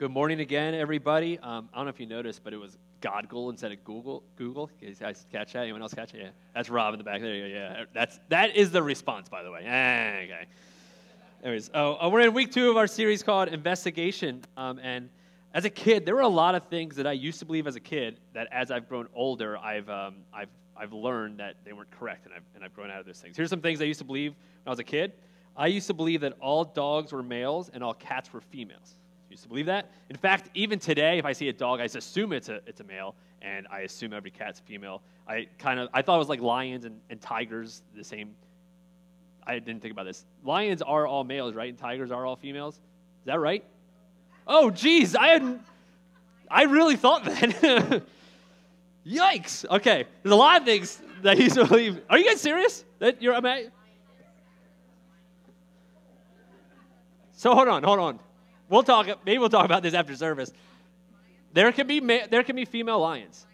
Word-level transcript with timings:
good 0.00 0.10
morning 0.10 0.40
again, 0.40 0.74
everybody. 0.74 1.38
Um, 1.40 1.68
I 1.74 1.76
don't 1.76 1.84
know 1.84 1.90
if 1.90 2.00
you 2.00 2.06
noticed, 2.06 2.42
but 2.42 2.54
it 2.54 2.56
was 2.56 2.78
Godgle 3.02 3.50
instead 3.50 3.70
of 3.70 3.84
Google. 3.84 4.22
Google. 4.34 4.70
You 4.80 4.94
guys 4.94 5.26
catch 5.30 5.52
that? 5.52 5.64
Anyone 5.64 5.82
else 5.82 5.92
catch 5.92 6.14
it? 6.14 6.22
Yeah, 6.22 6.28
that's 6.54 6.70
Rob 6.70 6.94
in 6.94 6.98
the 6.98 7.04
back. 7.04 7.20
There. 7.20 7.46
Yeah, 7.46 7.84
that's 7.92 8.18
that 8.30 8.56
is 8.56 8.70
the 8.70 8.82
response, 8.82 9.28
by 9.28 9.42
the 9.42 9.50
way. 9.50 9.60
Eh, 9.62 10.24
okay. 10.24 10.46
Anyways, 11.44 11.70
oh, 11.74 11.98
uh, 12.00 12.08
we're 12.08 12.20
in 12.20 12.32
week 12.32 12.50
two 12.50 12.70
of 12.70 12.78
our 12.78 12.86
series 12.86 13.22
called 13.22 13.48
Investigation, 13.48 14.42
um, 14.56 14.78
and 14.82 15.10
as 15.52 15.66
a 15.66 15.70
kid, 15.70 16.06
there 16.06 16.14
were 16.14 16.22
a 16.22 16.28
lot 16.28 16.54
of 16.54 16.66
things 16.68 16.96
that 16.96 17.06
I 17.06 17.12
used 17.12 17.38
to 17.40 17.44
believe 17.44 17.66
as 17.66 17.76
a 17.76 17.80
kid 17.80 18.20
that, 18.32 18.48
as 18.50 18.70
I've 18.70 18.88
grown 18.88 19.06
older, 19.12 19.58
I've 19.58 19.90
um, 19.90 20.14
I've 20.32 20.48
I've 20.78 20.94
learned 20.94 21.40
that 21.40 21.56
they 21.62 21.74
weren't 21.74 21.90
correct, 21.90 22.24
and 22.24 22.32
I've 22.34 22.44
and 22.54 22.64
I've 22.64 22.72
grown 22.72 22.90
out 22.90 23.00
of 23.00 23.06
those 23.06 23.20
things. 23.20 23.36
Here's 23.36 23.50
some 23.50 23.60
things 23.60 23.82
I 23.82 23.84
used 23.84 23.98
to 23.98 24.06
believe 24.06 24.30
when 24.32 24.68
I 24.68 24.70
was 24.70 24.78
a 24.78 24.84
kid. 24.84 25.12
I 25.58 25.66
used 25.66 25.88
to 25.88 25.94
believe 25.94 26.22
that 26.22 26.32
all 26.40 26.64
dogs 26.64 27.12
were 27.12 27.22
males 27.22 27.68
and 27.74 27.84
all 27.84 27.92
cats 27.92 28.32
were 28.32 28.40
females 28.40 28.96
used 29.30 29.44
to 29.44 29.48
believe 29.48 29.66
that. 29.66 29.90
In 30.10 30.16
fact, 30.16 30.50
even 30.54 30.78
today, 30.78 31.18
if 31.18 31.24
I 31.24 31.32
see 31.32 31.48
a 31.48 31.52
dog, 31.52 31.80
I 31.80 31.84
just 31.84 31.96
assume 31.96 32.32
it's 32.32 32.48
a, 32.48 32.60
it's 32.66 32.80
a 32.80 32.84
male, 32.84 33.14
and 33.40 33.66
I 33.70 33.80
assume 33.80 34.12
every 34.12 34.30
cat's 34.30 34.60
female. 34.60 35.02
I 35.28 35.46
kind 35.58 35.78
of 35.78 35.88
I 35.94 36.02
thought 36.02 36.16
it 36.16 36.18
was 36.18 36.28
like 36.28 36.40
lions 36.40 36.84
and, 36.84 37.00
and 37.08 37.20
tigers, 37.20 37.82
the 37.94 38.04
same. 38.04 38.34
I 39.46 39.58
didn't 39.58 39.80
think 39.80 39.92
about 39.92 40.04
this. 40.04 40.26
Lions 40.44 40.82
are 40.82 41.06
all 41.06 41.24
males, 41.24 41.54
right? 41.54 41.70
And 41.70 41.78
tigers 41.78 42.10
are 42.10 42.26
all 42.26 42.36
females. 42.36 42.74
Is 42.74 43.26
that 43.26 43.40
right? 43.40 43.64
Oh, 44.46 44.70
geez, 44.70 45.14
I 45.14 45.28
had 45.28 45.60
I 46.50 46.64
really 46.64 46.96
thought 46.96 47.24
that. 47.24 48.02
Yikes! 49.06 49.64
Okay, 49.70 50.04
there's 50.22 50.32
a 50.32 50.36
lot 50.36 50.60
of 50.60 50.66
things 50.66 51.00
that 51.22 51.38
he's 51.38 51.54
believe. 51.54 52.00
Are 52.10 52.18
you 52.18 52.26
guys 52.26 52.40
serious? 52.40 52.84
That 52.98 53.22
you're 53.22 53.40
mean, 53.40 53.70
So 57.32 57.54
hold 57.54 57.68
on, 57.68 57.82
hold 57.82 57.98
on. 58.00 58.18
We'll 58.70 58.84
talk. 58.84 59.06
Maybe 59.26 59.36
we'll 59.38 59.50
talk 59.50 59.64
about 59.64 59.82
this 59.82 59.94
after 59.94 60.14
service. 60.14 60.52
There 61.52 61.72
can 61.72 61.88
be 61.88 61.98
there 61.98 62.44
can 62.44 62.54
be 62.54 62.64
female 62.64 63.00
lions. 63.00 63.44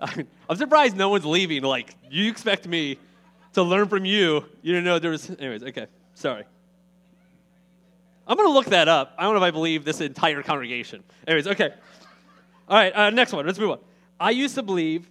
I'm 0.48 0.56
surprised 0.56 0.96
no 0.96 1.08
one's 1.08 1.24
leaving. 1.24 1.62
Like 1.62 1.94
you 2.10 2.28
expect 2.28 2.66
me 2.66 2.98
to 3.52 3.62
learn 3.62 3.88
from 3.88 4.04
you. 4.04 4.44
You 4.62 4.72
didn't 4.72 4.84
know 4.84 4.98
there 4.98 5.12
was. 5.12 5.30
Anyways, 5.30 5.62
okay. 5.62 5.86
Sorry. 6.14 6.42
I'm 8.26 8.36
gonna 8.36 8.48
look 8.48 8.66
that 8.66 8.88
up. 8.88 9.14
I 9.16 9.22
don't 9.22 9.34
know 9.34 9.38
if 9.38 9.44
I 9.44 9.52
believe 9.52 9.84
this 9.84 10.00
entire 10.00 10.42
congregation. 10.42 11.04
Anyways, 11.26 11.46
okay. 11.46 11.72
All 12.68 12.76
right. 12.76 12.92
Uh, 12.92 13.10
next 13.10 13.32
one. 13.32 13.46
Let's 13.46 13.60
move 13.60 13.70
on. 13.70 13.78
I 14.18 14.30
used 14.30 14.56
to 14.56 14.62
believe 14.64 15.08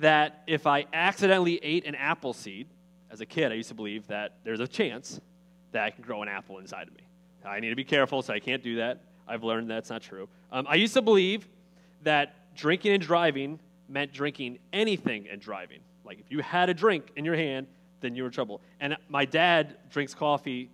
that 0.00 0.42
if 0.46 0.66
I 0.66 0.86
accidentally 0.92 1.58
ate 1.62 1.86
an 1.86 1.94
apple 1.94 2.32
seed, 2.32 2.68
as 3.10 3.20
a 3.20 3.26
kid, 3.26 3.52
I 3.52 3.54
used 3.54 3.68
to 3.68 3.74
believe 3.74 4.06
that 4.08 4.38
there's 4.44 4.60
a 4.60 4.68
chance 4.68 5.20
that 5.72 5.84
I 5.84 5.90
can 5.90 6.02
grow 6.02 6.22
an 6.22 6.28
apple 6.28 6.58
inside 6.58 6.88
of 6.88 6.94
me. 6.94 7.02
I 7.44 7.60
need 7.60 7.70
to 7.70 7.76
be 7.76 7.84
careful, 7.84 8.22
so 8.22 8.34
I 8.34 8.40
can't 8.40 8.62
do 8.62 8.76
that. 8.76 9.02
I've 9.28 9.44
learned 9.44 9.70
that's 9.70 9.90
not 9.90 10.02
true. 10.02 10.28
Um, 10.50 10.66
I 10.68 10.74
used 10.74 10.94
to 10.94 11.02
believe 11.02 11.48
that 12.02 12.54
drinking 12.54 12.92
and 12.92 13.02
driving 13.02 13.60
meant 13.88 14.12
drinking 14.12 14.58
anything 14.72 15.28
and 15.30 15.40
driving. 15.40 15.80
Like 16.04 16.18
if 16.20 16.30
you 16.30 16.40
had 16.40 16.68
a 16.68 16.74
drink 16.74 17.12
in 17.16 17.24
your 17.24 17.36
hand, 17.36 17.66
then 18.00 18.14
you 18.14 18.22
were 18.22 18.28
in 18.28 18.32
trouble. 18.32 18.60
And 18.80 18.96
my 19.08 19.24
dad 19.24 19.76
drinks 19.90 20.14
coffee. 20.14 20.70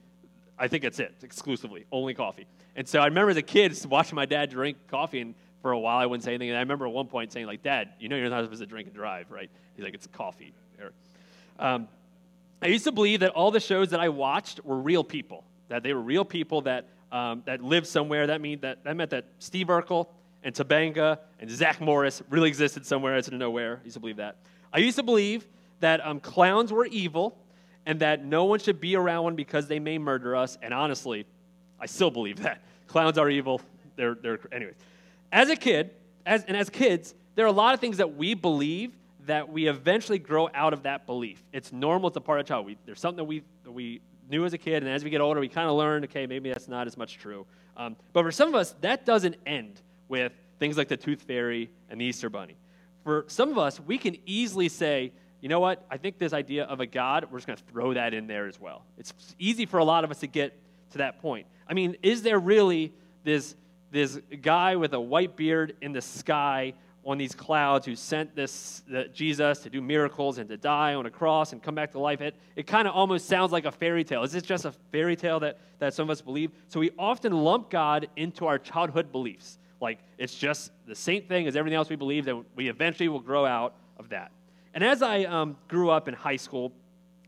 I 0.59 0.69
think 0.69 0.83
that's 0.83 0.98
it 0.98 1.14
exclusively, 1.23 1.86
only 1.92 2.14
coffee. 2.14 2.47
And 2.77 2.89
so 2.89 3.01
I 3.01 3.07
remember 3.07 3.31
as 3.31 3.36
a 3.36 3.42
kid 3.42 3.77
watching 3.86 4.17
my 4.17 4.27
dad 4.27 4.51
drink 4.51 4.77
coffee 4.89 5.20
and 5.20 5.34
for 5.63 5.73
a 5.73 5.79
while 5.79 5.99
I 5.99 6.07
wouldn't 6.07 6.25
say 6.25 6.33
anything. 6.33 6.51
And 6.51 6.59
I 6.59 6.61
remember 6.61 6.87
at 6.87 6.93
one 6.93 7.07
point 7.07 7.33
saying, 7.33 7.47
like, 7.47 7.63
Dad, 7.63 7.91
you 7.99 8.09
know 8.09 8.17
you're 8.17 8.29
not 8.29 8.45
supposed 8.45 8.61
to 8.61 8.67
drink 8.67 8.89
and 8.89 8.95
drive, 8.95 9.31
right? 9.31 9.49
He's 9.75 9.85
like, 9.85 9.95
it's 9.95 10.07
coffee. 10.09 10.53
Um, 11.59 11.89
I 12.61 12.67
used 12.67 12.85
to 12.85 12.93
believe 12.93 13.21
that 13.21 13.31
all 13.31 13.51
the 13.51 13.61
shows 13.61 13.91
that 13.91 14.01
I 14.01 14.09
watched 14.09 14.65
were 14.65 14.79
real 14.79 15.05
people, 15.05 15.45
that 15.69 15.83
they 15.83 15.93
were 15.93 16.01
real 16.01 16.25
people 16.25 16.63
that, 16.63 16.89
um, 17.11 17.43
that 17.47 17.63
lived 17.63 17.87
somewhere. 17.87 18.27
That, 18.27 18.41
mean, 18.41 18.61
that, 18.61 18.83
that 18.85 18.97
meant 18.97 19.11
that 19.11 19.27
Steve 19.39 19.69
Urkel 19.69 20.09
and 20.42 20.55
Topanga 20.55 21.19
and 21.39 21.51
Zach 21.51 21.81
Morris 21.81 22.23
really 22.31 22.48
existed 22.48 22.85
somewhere 22.85 23.17
out 23.17 23.27
of 23.27 23.35
nowhere. 23.35 23.79
I 23.81 23.85
used 23.85 23.95
to 23.95 24.01
believe 24.01 24.17
that. 24.17 24.36
I 24.73 24.79
used 24.79 24.97
to 24.97 25.03
believe 25.03 25.47
that 25.81 26.05
um, 26.07 26.20
clowns 26.20 26.73
were 26.73 26.86
evil 26.86 27.36
and 27.86 28.01
that 28.01 28.25
no 28.25 28.45
one 28.45 28.61
should 28.61 28.81
be 28.81 28.97
around 28.97 29.25
one 29.25 29.36
because 29.36 29.67
they 29.67 29.79
may 29.79 29.98
murder 29.98 30.36
us. 30.36 30.57
And 30.63 30.73
honestly, 30.73 31.27
I 31.81 31.86
still 31.86 32.11
believe 32.11 32.41
that. 32.42 32.63
Clowns 32.86 33.19
are 33.19 33.29
evil. 33.29 33.61
They're, 33.97 34.15
they're, 34.15 34.39
anyways. 34.53 34.75
As 35.33 35.48
a 35.48 35.57
kid, 35.57 35.91
as, 36.27 36.45
and 36.45 36.57
as 36.57 36.69
kids, 36.69 37.15
there 37.35 37.47
are 37.47 37.48
a 37.48 37.53
lot 37.53 37.73
of 37.73 37.81
things 37.81 37.97
that 37.97 38.17
we 38.17 38.35
believe 38.35 38.93
that 39.27 39.48
we 39.48 39.67
eventually 39.67 40.19
grow 40.19 40.51
out 40.53 40.73
of 40.75 40.83
that 40.83 41.07
belief. 41.07 41.43
It's 41.53 41.73
normal, 41.73 42.09
it's 42.09 42.17
a 42.17 42.20
part 42.20 42.41
of 42.41 42.47
child. 42.47 42.67
We, 42.67 42.77
there's 42.85 43.01
something 43.01 43.17
that 43.17 43.25
we, 43.25 43.42
that 43.65 43.73
we 43.73 44.03
knew 44.29 44.45
as 44.45 44.53
a 44.53 44.59
kid, 44.59 44.83
and 44.83 44.92
as 44.92 45.05
we 45.05 45.11
get 45.11 45.21
older, 45.21 45.41
we 45.41 45.48
kind 45.48 45.69
of 45.69 45.77
learn, 45.77 46.05
okay, 46.05 46.27
maybe 46.27 46.51
that's 46.51 46.69
not 46.69 46.87
as 46.87 46.97
much 46.97 47.19
true. 47.19 47.47
Um, 47.77 47.97
but 48.13 48.25
for 48.25 48.33
some 48.33 48.48
of 48.48 48.55
us, 48.55 48.75
that 48.83 49.07
doesn't 49.07 49.37
end 49.47 49.81
with 50.09 50.33
things 50.59 50.77
like 50.77 50.89
the 50.89 50.97
tooth 50.97 51.23
fairy 51.23 51.71
and 51.89 52.01
the 52.01 52.05
Easter 52.05 52.29
bunny. 52.29 52.57
For 53.05 53.25
some 53.29 53.51
of 53.51 53.59
us, 53.59 53.81
we 53.81 53.97
can 53.97 54.17
easily 54.27 54.69
say, 54.69 55.13
you 55.41 55.48
know 55.48 55.61
what, 55.61 55.85
I 55.91 55.97
think 55.97 56.19
this 56.19 56.33
idea 56.33 56.65
of 56.65 56.81
a 56.81 56.87
God, 56.87 57.29
we're 57.31 57.39
just 57.39 57.47
going 57.47 57.57
to 57.57 57.65
throw 57.65 57.95
that 57.95 58.13
in 58.15 58.27
there 58.27 58.47
as 58.47 58.61
well. 58.61 58.85
It's 58.98 59.13
easy 59.39 59.67
for 59.67 59.79
a 59.79 59.85
lot 59.85 60.05
of 60.05 60.11
us 60.11 60.21
to 60.21 60.27
get 60.27 60.59
to 60.91 60.98
that 60.98 61.21
point. 61.21 61.47
I 61.67 61.75
mean, 61.75 61.97
is 62.03 62.23
there 62.23 62.39
really 62.39 62.92
this 63.25 63.57
this 63.92 64.19
guy 64.41 64.75
with 64.75 64.95
a 64.95 65.01
white 65.01 65.36
beard 65.36 65.77
in 65.83 65.92
the 65.92 66.01
sky 66.01 66.75
on 67.05 67.19
these 67.19 67.35
clouds 67.35 67.85
who 67.85 67.97
sent 67.97 68.35
this 68.35 68.83
Jesus 69.13 69.58
to 69.61 69.70
do 69.70 69.83
miracles 69.83 70.39
and 70.39 70.48
to 70.48 70.57
die 70.57 70.95
on 70.95 71.05
a 71.07 71.11
cross 71.11 71.53
and 71.53 71.63
come 71.63 71.75
back 71.75 71.92
to 71.92 71.98
life. 71.98 72.20
It, 72.20 72.35
it 72.57 72.67
kind 72.67 72.89
of 72.89 72.95
almost 72.95 73.27
sounds 73.27 73.53
like 73.53 73.64
a 73.64 73.73
fairy 73.73 74.05
tale. 74.05 74.23
Is 74.23 74.33
this 74.33 74.45
just 74.45 74.64
a 74.64 74.73
fairy 74.92 75.17
tale 75.17 75.41
that, 75.41 75.58
that 75.79 75.95
some 75.95 76.05
of 76.05 76.11
us 76.11 76.20
believe? 76.20 76.53
So 76.69 76.80
we 76.80 76.91
often 76.98 77.33
lump 77.33 77.70
God 77.70 78.08
into 78.17 78.47
our 78.47 78.58
childhood 78.58 79.11
beliefs. 79.11 79.58
Like 79.80 79.98
it's 80.17 80.35
just 80.35 80.70
the 80.86 80.95
same 80.95 81.24
thing 81.24 81.47
as 81.48 81.57
everything 81.57 81.77
else 81.77 81.91
we 81.91 81.97
believe, 81.97 82.24
that 82.27 82.36
we 82.55 82.69
eventually 82.69 83.09
will 83.09 83.20
grow 83.20 83.45
out 83.45 83.74
of 83.98 84.09
that. 84.11 84.30
And 84.73 84.85
as 84.85 85.03
I 85.03 85.24
um, 85.24 85.57
grew 85.69 85.91
up 85.91 86.09
in 86.09 86.14
high 86.14 86.36
school 86.36 86.73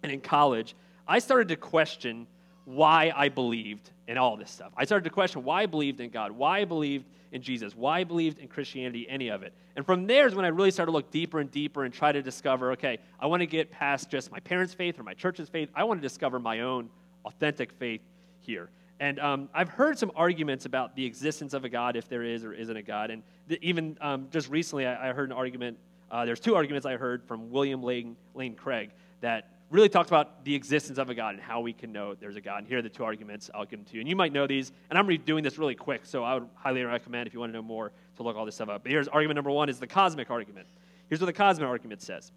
and 0.03 0.11
in 0.11 0.21
college, 0.21 0.77
I 1.07 1.19
started 1.19 1.49
to 1.49 1.57
question 1.57 2.27
why 2.65 3.13
I 3.15 3.29
believed 3.29 3.91
in 4.09 4.19
all 4.19 4.37
this 4.37 4.51
stuff. 4.51 4.73
I 4.77 4.85
started 4.85 5.05
to 5.05 5.11
question 5.11 5.45
why 5.45 5.63
I 5.63 5.67
believed 5.67 6.01
in 6.01 6.11
God, 6.11 6.33
why 6.33 6.61
I 6.61 6.65
believed 6.65 7.07
in 7.33 7.43
Jesus, 7.43 7.75
why 7.75 8.01
I 8.01 8.05
believed 8.05 8.39
in 8.39 8.49
Christianity, 8.49 9.07
any 9.09 9.29
of 9.29 9.43
it. 9.43 9.53
And 9.77 9.85
from 9.85 10.07
there 10.07 10.27
is 10.27 10.35
when 10.35 10.45
I 10.45 10.49
really 10.49 10.71
started 10.71 10.93
to 10.93 10.97
look 10.97 11.11
deeper 11.11 11.41
and 11.41 11.51
deeper 11.51 11.85
and 11.85 11.93
try 11.93 12.13
to 12.13 12.23
discover 12.23 12.73
okay, 12.73 12.99
I 13.19 13.27
want 13.27 13.41
to 13.41 13.47
get 13.47 13.71
past 13.71 14.11
just 14.11 14.31
my 14.31 14.41
parents' 14.41 14.73
faith 14.73 14.99
or 14.99 15.03
my 15.03 15.15
church's 15.15 15.49
faith. 15.49 15.69
I 15.75 15.85
want 15.85 16.01
to 16.01 16.03
discover 16.03 16.39
my 16.39 16.61
own 16.61 16.91
authentic 17.25 17.73
faith 17.73 18.03
here. 18.41 18.71
And 19.01 19.19
um, 19.19 19.49
I've 19.53 19.69
heard 19.69 19.99
some 19.99 20.13
arguments 20.15 20.67
about 20.67 20.95
the 20.95 21.05
existence 21.05 21.53
of 21.53 21.65
a 21.65 21.69
God, 21.69 21.97
if 21.97 22.09
there 22.09 22.23
is 22.23 22.45
or 22.45 22.53
isn't 22.53 22.77
a 22.77 22.83
God. 22.83 23.11
And 23.11 23.23
the, 23.49 23.59
even 23.61 23.99
um, 24.01 24.29
just 24.31 24.49
recently, 24.49 24.87
I, 24.87 25.11
I, 25.11 25.13
heard 25.13 25.31
an 25.31 25.37
argument. 25.37 25.77
Uh, 26.11 26.25
there's 26.25 26.39
two 26.39 26.55
arguments 26.55 26.87
I 26.87 26.97
heard 26.97 27.25
from 27.25 27.51
William 27.51 27.83
Lane, 27.83 28.17
Lane 28.35 28.55
Craig 28.55 28.91
that 29.21 29.49
really 29.75 29.89
talks 29.89 30.09
about 30.09 30.45
the 30.45 30.55
existence 30.55 30.99
of 30.99 31.11
a 31.11 31.15
God 31.15 31.35
and 31.35 31.43
how 31.43 31.61
we 31.61 31.73
can 31.73 31.91
know 31.91 32.15
there's 32.15 32.37
a 32.37 32.41
God. 32.41 32.59
And 32.59 32.69
here 32.69 32.79
are 32.79 32.83
the 32.83 32.89
two 32.89 33.03
arguments. 33.03 33.51
I'll 33.53 33.65
give 33.65 33.85
to 33.85 33.95
you. 33.95 34.01
And 34.01 34.09
you 34.09 34.15
might 34.15 34.33
know 34.33 34.47
these. 34.47 34.71
And 34.89 34.97
I'm 34.97 35.09
doing 35.25 35.43
this 35.43 35.59
really 35.59 35.75
quick, 35.75 36.07
so 36.07 36.23
I 36.23 36.35
would 36.35 36.49
highly 36.55 36.85
recommend, 36.85 37.27
if 37.27 37.35
you 37.35 37.41
want 37.41 37.51
to 37.53 37.59
know 37.59 37.63
more, 37.63 37.91
to 38.17 38.23
look 38.23 38.37
all 38.37 38.47
this 38.47 38.55
stuff 38.55 38.69
up. 38.69 38.85
But 38.85 38.93
here's 38.93 39.09
argument 39.09 39.35
number 39.35 39.51
one 39.51 39.69
is 39.69 39.81
the 39.81 39.89
cosmic 39.89 40.31
argument. 40.31 40.69
Here's 41.09 41.21
what 41.21 41.27
the 41.27 41.33
cosmic 41.33 41.69
argument 41.69 42.03
says. 42.03 42.31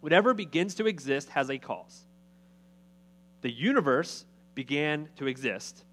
Whatever 0.00 0.34
begins 0.34 0.74
to 0.74 0.86
exist 0.86 1.30
has 1.30 1.50
a 1.50 1.56
cause. 1.56 2.02
The 3.40 3.50
universe 3.50 4.26
began 4.54 5.08
to 5.16 5.26
exist. 5.26 5.84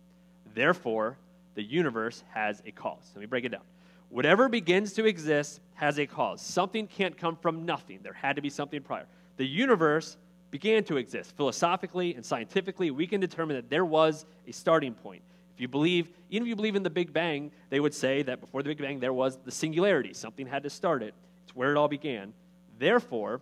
Therefore, 0.54 1.18
the 1.56 1.64
universe 1.64 2.22
has 2.34 2.62
a 2.66 2.72
cause. 2.72 3.12
Let 3.16 3.22
me 3.22 3.28
break 3.28 3.46
it 3.46 3.50
down. 3.50 3.64
Whatever 4.10 4.50
begins 4.50 4.92
to 4.94 5.06
exist 5.06 5.62
has 5.76 6.00
a 6.00 6.06
cause. 6.06 6.42
Something 6.42 6.86
can't 6.86 7.18
come 7.18 7.38
from 7.38 7.66
nothing. 7.66 8.00
There 8.04 8.12
had 8.12 8.36
to 8.36 8.42
be 8.42 8.50
something 8.50 8.82
prior. 8.82 9.06
The 9.38 9.48
universe 9.48 10.18
began 10.52 10.84
to 10.84 10.98
exist. 10.98 11.36
Philosophically 11.36 12.14
and 12.14 12.26
scientifically, 12.26 12.92
we 12.92 13.08
can 13.08 13.20
determine 13.20 13.56
that 13.56 13.70
there 13.70 13.86
was 13.86 14.26
a 14.48 14.52
starting 14.52 14.94
point. 14.94 15.24
If 15.56 15.62
you 15.62 15.68
believe, 15.68 16.10
even 16.30 16.44
if 16.46 16.50
you 16.50 16.56
believe 16.56 16.76
in 16.76 16.84
the 16.84 16.90
Big 16.90 17.14
Bang, 17.14 17.52
they 17.70 17.80
would 17.80 17.94
say 17.94 18.22
that 18.24 18.42
before 18.42 18.62
the 18.62 18.70
Big 18.70 18.78
Bang 18.78 19.00
there 19.00 19.14
was 19.14 19.38
the 19.38 19.52
singularity. 19.52 20.14
Something 20.14 20.46
had 20.46 20.64
to 20.64 20.70
start 20.70 21.02
it. 21.02 21.14
It's 21.46 21.56
where 21.56 21.72
it 21.72 21.78
all 21.78 21.88
began. 21.88 22.34
Therefore, 22.78 23.42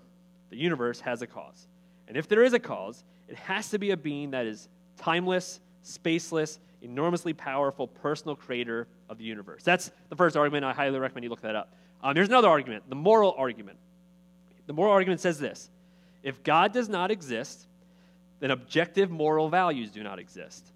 the 0.49 0.57
universe 0.57 0.99
has 1.01 1.21
a 1.21 1.27
cause. 1.27 1.67
And 2.07 2.15
if 2.15 2.27
there 2.27 2.43
is 2.43 2.53
a 2.53 2.59
cause, 2.59 3.03
it 3.27 3.35
has 3.35 3.69
to 3.69 3.79
be 3.79 3.91
a 3.91 3.97
being 3.97 4.31
that 4.31 4.45
is 4.45 4.69
timeless, 4.97 5.59
spaceless, 5.83 6.59
enormously 6.81 7.33
powerful, 7.33 7.87
personal 7.87 8.35
creator 8.35 8.87
of 9.09 9.17
the 9.17 9.23
universe. 9.23 9.63
That's 9.63 9.91
the 10.09 10.15
first 10.15 10.35
argument. 10.35 10.65
I 10.65 10.73
highly 10.73 10.99
recommend 10.99 11.23
you 11.23 11.29
look 11.29 11.41
that 11.41 11.55
up. 11.55 11.73
Um, 12.01 12.13
there's 12.13 12.29
another 12.29 12.47
argument, 12.47 12.83
the 12.89 12.95
moral 12.95 13.35
argument. 13.37 13.77
The 14.67 14.73
moral 14.73 14.93
argument 14.93 15.19
says 15.19 15.39
this 15.39 15.69
if 16.23 16.43
God 16.43 16.73
does 16.73 16.89
not 16.89 17.11
exist, 17.11 17.67
then 18.39 18.51
objective 18.51 19.09
moral 19.09 19.49
values 19.49 19.91
do 19.91 20.03
not 20.03 20.19
exist. 20.19 20.71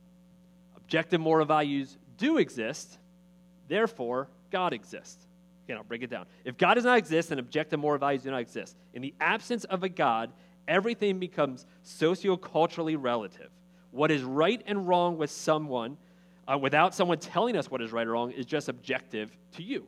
Objective 0.75 1.19
moral 1.19 1.45
values 1.45 1.97
do 2.17 2.37
exist, 2.37 2.97
therefore, 3.67 4.29
God 4.51 4.73
exists. 4.73 5.25
Again, 5.65 5.77
I'll 5.77 5.83
break 5.83 6.03
it 6.03 6.09
down. 6.09 6.25
If 6.43 6.57
God 6.57 6.75
does 6.75 6.83
not 6.83 6.97
exist, 6.97 7.29
then 7.29 7.39
objective 7.39 7.79
moral 7.79 7.99
values 7.99 8.23
do 8.23 8.31
not 8.31 8.41
exist. 8.41 8.75
In 8.93 9.01
the 9.01 9.13
absence 9.19 9.63
of 9.65 9.83
a 9.83 9.89
God, 9.89 10.31
everything 10.67 11.19
becomes 11.19 11.65
socioculturally 11.85 12.97
relative. 12.99 13.49
What 13.91 14.11
is 14.11 14.23
right 14.23 14.61
and 14.65 14.87
wrong 14.87 15.17
with 15.17 15.31
someone, 15.31 15.97
uh, 16.47 16.57
without 16.57 16.93
someone 16.93 17.19
telling 17.19 17.55
us 17.55 17.71
what 17.71 17.81
is 17.81 17.91
right 17.91 18.05
or 18.05 18.11
wrong, 18.11 18.31
is 18.31 18.45
just 18.45 18.67
objective 18.67 19.35
to 19.53 19.63
you. 19.63 19.87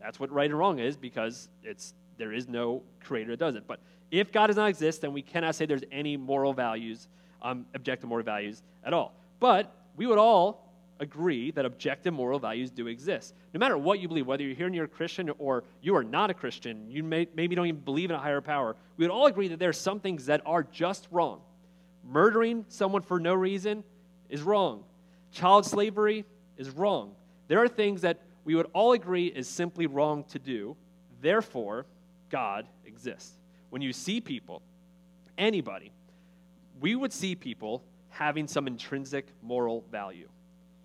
That's 0.00 0.20
what 0.20 0.30
right 0.30 0.50
and 0.50 0.58
wrong 0.58 0.78
is 0.78 0.96
because 0.96 1.48
it's, 1.62 1.94
there 2.18 2.32
is 2.32 2.48
no 2.48 2.82
creator 3.04 3.32
that 3.32 3.38
does 3.38 3.54
it. 3.54 3.64
But 3.66 3.80
if 4.10 4.32
God 4.32 4.48
does 4.48 4.56
not 4.56 4.68
exist, 4.68 5.00
then 5.00 5.12
we 5.12 5.22
cannot 5.22 5.54
say 5.54 5.66
there's 5.66 5.84
any 5.90 6.16
moral 6.16 6.52
values, 6.52 7.08
um, 7.42 7.66
objective 7.74 8.08
moral 8.08 8.24
values 8.24 8.62
at 8.84 8.92
all. 8.92 9.14
But 9.40 9.74
we 9.96 10.06
would 10.06 10.18
all 10.18 10.66
agree 11.00 11.50
that 11.50 11.64
objective 11.64 12.14
moral 12.14 12.38
values 12.38 12.70
do 12.70 12.86
exist. 12.86 13.34
No 13.52 13.58
matter 13.58 13.76
what 13.76 13.98
you 14.00 14.08
believe, 14.08 14.26
whether 14.26 14.42
you're 14.42 14.54
here 14.54 14.66
and 14.66 14.74
you're 14.74 14.84
a 14.84 14.88
Christian 14.88 15.30
or 15.38 15.64
you 15.82 15.94
are 15.96 16.04
not 16.04 16.30
a 16.30 16.34
Christian, 16.34 16.90
you 16.90 17.02
may, 17.02 17.26
maybe 17.34 17.54
don't 17.54 17.66
even 17.66 17.80
believe 17.80 18.10
in 18.10 18.16
a 18.16 18.20
higher 18.20 18.40
power, 18.40 18.76
we 18.96 19.04
would 19.04 19.12
all 19.12 19.26
agree 19.26 19.48
that 19.48 19.58
there 19.58 19.68
are 19.68 19.74
some 19.74 20.00
things 20.00 20.26
that 20.26 20.40
are 20.46 20.62
just 20.62 21.08
wrong. 21.10 21.40
Murdering 22.04 22.64
someone 22.68 23.02
for 23.02 23.20
no 23.20 23.34
reason 23.34 23.84
is 24.28 24.42
wrong. 24.42 24.84
Child 25.32 25.66
slavery 25.66 26.24
is 26.56 26.70
wrong. 26.70 27.14
There 27.48 27.62
are 27.62 27.68
things 27.68 28.02
that 28.02 28.22
we 28.44 28.54
would 28.54 28.68
all 28.72 28.92
agree 28.92 29.26
is 29.26 29.48
simply 29.48 29.86
wrong 29.86 30.24
to 30.24 30.38
do. 30.38 30.76
Therefore, 31.20 31.86
God 32.30 32.66
exists. 32.84 33.32
When 33.70 33.82
you 33.82 33.92
see 33.92 34.20
people, 34.20 34.62
anybody, 35.36 35.92
we 36.80 36.94
would 36.94 37.12
see 37.12 37.34
people 37.34 37.82
having 38.08 38.46
some 38.46 38.66
intrinsic 38.66 39.26
moral 39.42 39.84
value. 39.90 40.28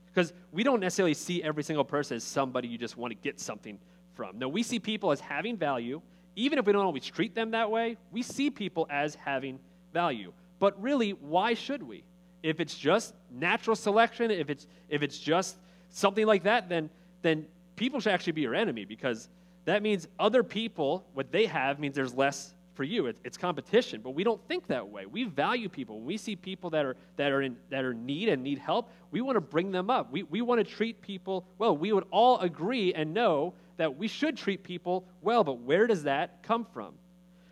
Because 0.08 0.34
we 0.52 0.64
don't 0.64 0.82
necessarily 0.82 1.14
see 1.14 1.42
every 1.42 1.64
single 1.64 1.86
person 1.86 2.18
as 2.18 2.24
somebody 2.24 2.68
you 2.68 2.78
just 2.78 2.98
want 2.98 3.12
to 3.12 3.16
get 3.16 3.40
something 3.40 3.80
from. 4.14 4.38
No, 4.38 4.50
we 4.50 4.64
see 4.64 4.80
people 4.80 5.12
as 5.12 5.22
having 5.22 5.56
value. 5.56 6.02
Even 6.36 6.60
if 6.60 6.66
we 6.66 6.74
don't 6.74 6.86
always 6.86 7.06
treat 7.06 7.34
them 7.34 7.52
that 7.52 7.72
way, 7.72 7.98
we 8.12 8.22
see 8.22 8.50
people 8.50 8.88
as 8.90 9.16
having 9.16 9.60
value. 9.94 10.34
But 10.60 10.82
really, 10.82 11.12
why 11.12 11.54
should 11.54 11.82
we? 11.82 12.04
If 12.44 12.60
it's 12.60 12.76
just 12.76 13.14
natural 13.30 13.76
selection, 13.76 14.32
if 14.32 14.50
it's, 14.50 14.68
if 14.90 15.02
it's 15.02 15.18
just 15.18 15.58
something 15.90 16.26
like 16.26 16.44
that, 16.44 16.70
then, 16.70 16.90
then 17.22 17.46
people 17.76 18.00
should 18.00 18.12
actually 18.12 18.34
be 18.34 18.42
your 18.42 18.56
enemy 18.56 18.86
because 18.86 19.30
that 19.66 19.84
means 19.84 20.08
other 20.19 20.44
people, 20.44 21.06
what 21.13 21.31
they 21.31 21.46
have 21.46 21.80
means 21.80 21.96
there's 21.96 22.13
less 22.13 22.54
for 22.74 22.84
you. 22.84 23.08
It, 23.08 23.18
it's 23.24 23.38
competition, 23.38 24.02
but 24.02 24.12
we 24.12 24.24
don't 24.24 24.42
think 24.48 24.68
that 24.68 24.88
way. 24.88 25.06
We 25.06 25.25
value 25.25 25.69
people. 25.69 25.98
When 25.98 26.06
we 26.06 26.18
see 26.18 26.36
people 26.36 26.69
that 26.72 26.86
are, 26.86 26.96
that 27.18 27.31
are 27.31 27.42
in 27.42 27.58
that 27.69 27.84
are 27.84 27.94
need 27.94 28.30
and 28.30 28.42
need 28.42 28.58
help, 28.58 28.90
we 29.12 29.22
want 29.22 29.36
to 29.36 29.42
bring 29.42 29.72
them 29.72 29.90
up. 29.90 30.12
We, 30.12 30.24
we 30.24 30.42
want 30.42 30.66
to 30.66 30.75
treat 30.75 31.02
people 31.02 31.46
well. 31.58 31.75
We 31.75 31.94
would 31.94 32.06
all 32.12 32.40
agree 32.40 32.94
and 32.94 33.13
know 33.13 33.54
that 33.78 33.98
we 33.98 34.08
should 34.08 34.38
treat 34.38 34.63
people 34.63 35.06
well, 35.22 35.44
but 35.44 35.60
where 35.60 35.88
does 35.88 36.04
that 36.04 36.44
come 36.44 36.66
from? 36.74 36.94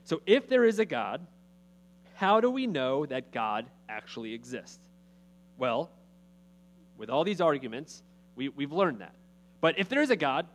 So 0.04 0.22
if 0.26 0.48
there 0.48 0.64
is 0.64 0.80
a 0.80 0.86
God, 0.86 1.26
how 2.16 2.42
do 2.42 2.50
we 2.50 2.66
know 2.66 3.06
that 3.06 3.32
God 3.32 3.66
actually 3.88 4.34
exists? 4.34 4.80
Well, 5.58 5.90
with 6.98 7.10
all 7.10 7.24
these 7.24 7.42
arguments, 7.42 8.04
we, 8.36 8.50
we've 8.50 8.72
learned 8.72 9.02
that. 9.02 9.14
But 9.62 9.78
if 9.78 9.90
there 9.90 10.02
is 10.02 10.10
a 10.10 10.16
God, 10.16 10.48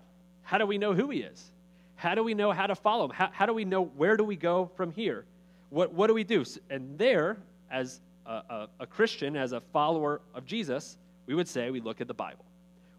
how 0.44 0.58
do 0.58 0.66
we 0.66 0.78
know 0.78 0.94
who 0.94 1.10
he 1.10 1.20
is? 1.20 1.50
How 1.96 2.14
do 2.14 2.22
we 2.22 2.34
know 2.34 2.52
how 2.52 2.66
to 2.66 2.74
follow 2.74 3.06
him? 3.06 3.10
How, 3.10 3.30
how 3.32 3.46
do 3.46 3.52
we 3.52 3.64
know 3.64 3.84
where 3.84 4.16
do 4.16 4.24
we 4.24 4.36
go 4.36 4.70
from 4.76 4.92
here? 4.92 5.24
What, 5.70 5.92
what 5.92 6.06
do 6.06 6.14
we 6.14 6.24
do? 6.24 6.44
And 6.70 6.96
there, 6.98 7.38
as 7.70 8.00
a, 8.26 8.30
a, 8.30 8.68
a 8.80 8.86
Christian, 8.86 9.36
as 9.36 9.52
a 9.52 9.60
follower 9.60 10.20
of 10.34 10.44
Jesus, 10.46 10.98
we 11.26 11.34
would 11.34 11.48
say 11.48 11.70
we 11.70 11.80
look 11.80 12.00
at 12.00 12.06
the 12.06 12.14
Bible. 12.14 12.44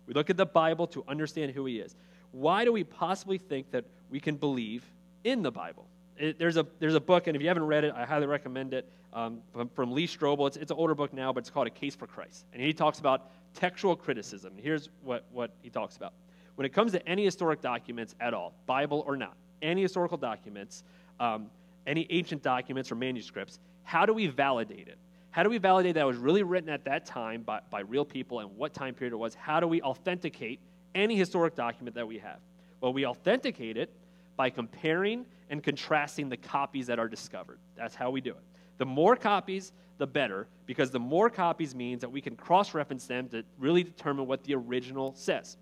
We 0.08 0.14
look 0.14 0.30
at 0.30 0.38
the 0.38 0.46
Bible 0.46 0.88
to 0.88 1.04
understand 1.08 1.52
who 1.52 1.66
he 1.66 1.80
is. 1.80 1.96
Why 2.32 2.66
do 2.66 2.72
we 2.72 2.84
possibly 2.84 3.38
think 3.38 3.72
that 3.72 3.86
we 4.10 4.20
can 4.20 4.36
believe 4.36 4.84
in 5.24 5.42
the 5.42 5.52
Bible? 5.52 5.86
It, 6.18 6.40
there's, 6.40 6.58
a, 6.58 6.66
there's 6.80 6.96
a 6.96 7.00
book, 7.00 7.28
and 7.28 7.36
if 7.36 7.42
you 7.42 7.48
haven't 7.48 7.66
read 7.66 7.84
it, 7.84 7.94
I 7.96 8.06
highly 8.06 8.28
recommend 8.28 8.74
it, 8.74 8.90
um, 9.14 9.40
from, 9.54 9.70
from, 9.70 9.94
Lee 9.94 10.08
Strobel. 10.08 10.48
It's, 10.48 10.58
it's 10.58 10.72
an 10.72 10.78
older 10.78 10.96
book 10.96 11.14
now, 11.14 11.32
but 11.32 11.40
it's 11.40 11.50
called 11.50 11.68
A 11.68 11.72
Case 11.72 11.96
for 11.96 12.08
Christ. 12.08 12.46
And 12.54 12.62
he 12.62 12.74
talks 12.74 13.00
about 13.00 13.32
textual 13.54 13.96
criticism. 13.96 14.54
Here's 14.58 14.90
what, 15.04 15.26
what 15.32 15.52
he 15.62 15.70
talks 15.70 15.96
about. 15.96 16.14
When 16.56 16.66
it 16.66 16.74
comes 16.74 16.94
to 16.94 17.08
any 17.08 17.26
historic 17.26 17.62
documents 17.62 18.16
at 18.20 18.34
all, 18.34 18.54
Bible 18.66 19.04
or 19.06 19.18
not, 19.18 19.36
any 19.62 19.82
historical 19.82 20.18
documents, 20.18 20.84
um, 21.20 21.48
any 21.86 22.08
ancient 22.10 22.42
documents 22.42 22.92
or 22.92 22.96
manuscripts, 22.96 23.60
how 23.84 24.06
do 24.06 24.14
we 24.14 24.28
validate 24.28 24.88
it? 24.88 24.98
How 25.32 25.44
do 25.44 25.50
we 25.50 25.58
validate 25.58 25.96
that 25.96 26.02
it 26.02 26.06
was 26.06 26.18
really 26.18 26.44
written 26.44 26.70
at 26.70 26.86
that 26.86 27.06
time 27.06 27.42
by, 27.42 27.60
by 27.70 27.82
real 27.82 28.06
people 28.06 28.40
and 28.40 28.56
what 28.56 28.74
time 28.74 28.94
period 28.94 29.14
it 29.14 29.18
was? 29.18 29.36
How 29.36 29.60
do 29.60 29.68
we 29.68 29.82
authenticate 29.82 30.60
any 30.96 31.18
historic 31.18 31.56
document 31.56 31.94
that 31.96 32.08
we 32.08 32.18
have? 32.20 32.40
Well, 32.80 32.94
we 32.94 33.06
authenticate 33.06 33.76
it 33.76 33.92
by 34.38 34.50
comparing 34.50 35.26
and 35.50 35.62
contrasting 35.62 36.30
the 36.30 36.38
copies 36.38 36.88
that 36.88 37.00
are 37.00 37.10
discovered. 37.10 37.60
That's 37.76 37.96
how 37.96 38.12
we 38.12 38.22
do 38.22 38.32
it. 38.32 38.44
The 38.78 38.86
more 38.86 39.16
copies, 39.16 39.74
the 39.98 40.08
better, 40.08 40.48
because 40.66 40.92
the 40.92 41.00
more 41.00 41.30
copies 41.30 41.76
means 41.76 42.02
that 42.02 42.10
we 42.10 42.22
can 42.22 42.36
cross 42.36 42.74
reference 42.74 43.06
them 43.06 43.28
to 43.30 43.44
really 43.60 43.84
determine 43.84 44.28
what 44.28 44.44
the 44.44 44.56
original 44.56 45.14
says. 45.16 45.58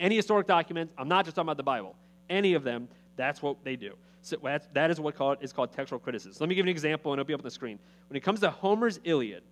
Any 0.00 0.16
historic 0.16 0.48
documents, 0.48 0.92
I'm 0.98 1.08
not 1.08 1.26
just 1.26 1.36
talking 1.36 1.46
about 1.46 1.58
the 1.58 1.62
Bible, 1.62 1.94
any 2.28 2.54
of 2.54 2.64
them, 2.64 2.88
that's 3.16 3.42
what 3.42 3.62
they 3.62 3.76
do. 3.76 3.94
So 4.22 4.38
that 4.72 4.90
is 4.90 4.98
what 4.98 5.14
called, 5.14 5.36
is 5.40 5.52
called 5.52 5.72
textual 5.72 5.98
criticism. 5.98 6.32
So 6.32 6.42
let 6.42 6.48
me 6.48 6.54
give 6.54 6.64
you 6.66 6.70
an 6.70 6.74
example, 6.74 7.12
and 7.12 7.20
it'll 7.20 7.28
be 7.28 7.34
up 7.34 7.40
on 7.40 7.44
the 7.44 7.50
screen. 7.50 7.78
When 8.08 8.16
it 8.16 8.20
comes 8.20 8.40
to 8.40 8.48
Homer's 8.50 8.98
Iliad, 9.04 9.42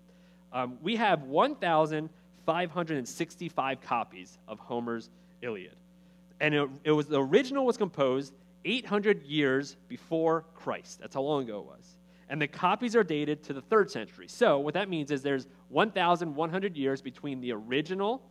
um, 0.53 0.79
we 0.83 0.97
have 0.97 1.23
1,565 1.23 3.81
copies 3.81 4.39
of 4.49 4.59
Homer's 4.59 5.11
Iliad. 5.43 5.77
And 6.41 6.55
it, 6.55 6.69
it 6.85 6.93
was 6.93 7.07
the 7.07 7.23
original 7.23 7.67
was 7.67 7.77
composed 7.77 8.33
800 8.65 9.25
years 9.25 9.77
before 9.89 10.45
Christ. 10.55 11.01
That's 11.01 11.15
how 11.15 11.23
long 11.23 11.45
ago 11.45 11.61
it 11.61 11.67
was. 11.67 11.97
And 12.29 12.41
the 12.41 12.49
copies 12.49 12.95
are 12.95 13.05
dated 13.05 13.43
to 13.45 13.53
the 13.53 13.63
third 13.63 13.91
century. 13.91 14.29
So 14.29 14.59
what 14.59 14.75
that 14.75 14.89
means 14.89 15.11
is 15.11 15.23
there's 15.23 15.47
1,100 15.69 16.77
years 16.77 17.01
between 17.01 17.41
the 17.41 17.53
original 17.53 18.23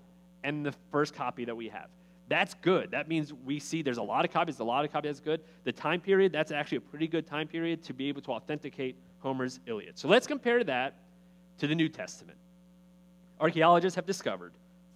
and 0.43 0.65
the 0.65 0.73
first 0.91 1.15
copy 1.15 1.45
that 1.45 1.55
we 1.55 1.69
have. 1.69 1.87
That's 2.29 2.53
good. 2.55 2.91
That 2.91 3.07
means 3.07 3.31
we 3.33 3.57
see 3.59 3.81
there's 3.81 3.97
a 3.97 4.03
lot 4.03 4.25
of 4.25 4.31
copies, 4.31 4.59
a 4.59 4.63
lot 4.63 4.83
of 4.83 4.91
copies, 4.91 5.09
that's 5.09 5.21
good. 5.21 5.39
The 5.63 5.71
time 5.71 6.01
period, 6.01 6.33
that's 6.33 6.51
actually 6.51 6.77
a 6.77 6.81
pretty 6.81 7.07
good 7.07 7.25
time 7.25 7.47
period 7.47 7.81
to 7.83 7.93
be 7.93 8.09
able 8.09 8.21
to 8.23 8.31
authenticate 8.31 8.97
Homer's 9.19 9.61
Iliad. 9.65 9.97
So 9.97 10.09
let's 10.09 10.27
compare 10.27 10.63
that 10.65 10.95
to 11.59 11.67
the 11.67 11.75
New 11.75 11.89
Testament. 11.89 12.37
Archaeologists 13.39 13.95
have 13.95 14.05
discovered 14.05 14.51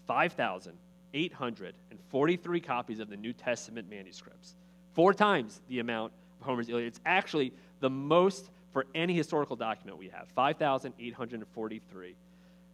5,843 0.07 2.59
copies 2.59 2.99
of 2.99 3.09
the 3.09 3.15
New 3.15 3.31
Testament 3.33 3.89
manuscripts, 3.89 4.55
four 4.93 5.13
times 5.13 5.61
the 5.69 5.79
amount 5.79 6.11
of 6.39 6.47
Homer's 6.47 6.67
Iliad. 6.69 6.87
It's 6.87 6.99
actually 7.05 7.53
the 7.79 7.89
most 7.89 8.49
for 8.73 8.87
any 8.93 9.13
historical 9.13 9.55
document 9.55 9.97
we 9.97 10.09
have 10.09 10.27
5,843. 10.35 12.15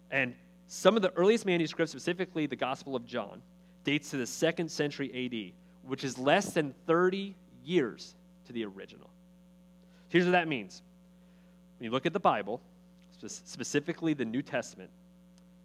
And 0.09 0.33
some 0.67 0.95
of 0.95 1.01
the 1.01 1.11
earliest 1.13 1.45
manuscripts, 1.45 1.91
specifically 1.91 2.47
the 2.47 2.55
Gospel 2.55 2.95
of 2.95 3.05
John, 3.05 3.41
dates 3.87 4.09
to 4.09 4.17
the 4.17 4.25
second 4.25 4.69
century 4.69 5.09
AD, 5.15 5.87
which 5.87 6.03
is 6.03 6.17
less 6.17 6.51
than 6.51 6.75
30 6.87 7.33
years 7.63 8.15
to 8.45 8.51
the 8.51 8.65
original. 8.65 9.09
Here's 10.09 10.25
what 10.25 10.31
that 10.31 10.49
means. 10.49 10.81
When 11.79 11.85
you 11.85 11.91
look 11.91 12.05
at 12.05 12.11
the 12.11 12.19
Bible, 12.19 12.61
specifically 13.25 14.13
the 14.13 14.25
New 14.25 14.41
Testament, 14.41 14.89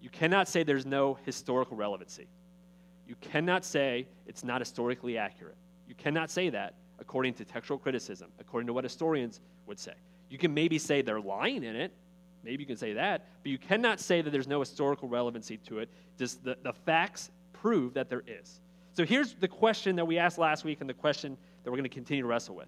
you 0.00 0.08
cannot 0.08 0.46
say 0.46 0.62
there's 0.62 0.86
no 0.86 1.18
historical 1.26 1.76
relevancy. 1.76 2.28
You 3.08 3.16
cannot 3.20 3.64
say 3.64 4.06
it's 4.28 4.44
not 4.44 4.60
historically 4.60 5.18
accurate. 5.18 5.56
You 5.88 5.96
cannot 5.96 6.30
say 6.30 6.48
that 6.48 6.74
according 7.00 7.34
to 7.34 7.44
textual 7.44 7.76
criticism, 7.76 8.30
according 8.38 8.68
to 8.68 8.72
what 8.72 8.84
historians 8.84 9.40
would 9.66 9.80
say. 9.80 9.94
You 10.30 10.38
can 10.38 10.54
maybe 10.54 10.78
say 10.78 11.02
they're 11.02 11.20
lying 11.20 11.64
in 11.64 11.74
it. 11.74 11.92
Maybe 12.44 12.62
you 12.62 12.68
can 12.68 12.76
say 12.76 12.92
that, 12.92 13.26
but 13.42 13.50
you 13.50 13.58
cannot 13.58 13.98
say 13.98 14.22
that 14.22 14.30
there's 14.30 14.46
no 14.46 14.60
historical 14.60 15.08
relevancy 15.08 15.56
to 15.68 15.80
it. 15.80 15.88
Just 16.16 16.44
the, 16.44 16.56
the 16.62 16.72
facts 16.72 17.30
prove 17.62 17.94
that 17.94 18.10
there 18.10 18.24
is. 18.26 18.60
So 18.92 19.04
here's 19.04 19.34
the 19.34 19.46
question 19.46 19.94
that 19.96 20.04
we 20.04 20.18
asked 20.18 20.36
last 20.36 20.64
week 20.64 20.80
and 20.80 20.90
the 20.90 20.94
question 20.94 21.36
that 21.62 21.70
we're 21.70 21.76
going 21.76 21.88
to 21.88 21.94
continue 21.94 22.24
to 22.24 22.28
wrestle 22.28 22.56
with. 22.56 22.66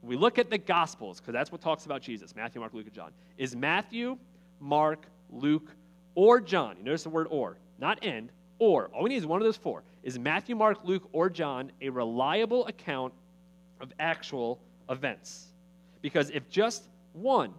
When 0.00 0.10
we 0.10 0.16
look 0.16 0.36
at 0.36 0.50
the 0.50 0.58
Gospels, 0.58 1.20
because 1.20 1.32
that's 1.32 1.52
what 1.52 1.60
talks 1.60 1.86
about 1.86 2.02
Jesus 2.02 2.34
Matthew, 2.34 2.60
Mark, 2.60 2.74
Luke, 2.74 2.86
and 2.86 2.94
John. 2.94 3.12
Is 3.38 3.54
Matthew, 3.54 4.18
Mark, 4.58 5.06
Luke, 5.30 5.70
or 6.16 6.40
John, 6.40 6.76
you 6.76 6.84
notice 6.84 7.04
the 7.04 7.10
word 7.10 7.28
or, 7.30 7.56
not 7.78 8.04
and, 8.04 8.30
or, 8.58 8.90
all 8.92 9.04
we 9.04 9.10
need 9.10 9.16
is 9.16 9.26
one 9.26 9.40
of 9.40 9.44
those 9.44 9.56
four. 9.56 9.84
Is 10.02 10.18
Matthew, 10.18 10.56
Mark, 10.56 10.78
Luke, 10.82 11.08
or 11.12 11.30
John 11.30 11.70
a 11.80 11.88
reliable 11.88 12.66
account 12.66 13.14
of 13.80 13.92
actual 14.00 14.60
events? 14.90 15.46
Because 16.00 16.30
if 16.30 16.50
just 16.50 16.88
one, 17.12 17.54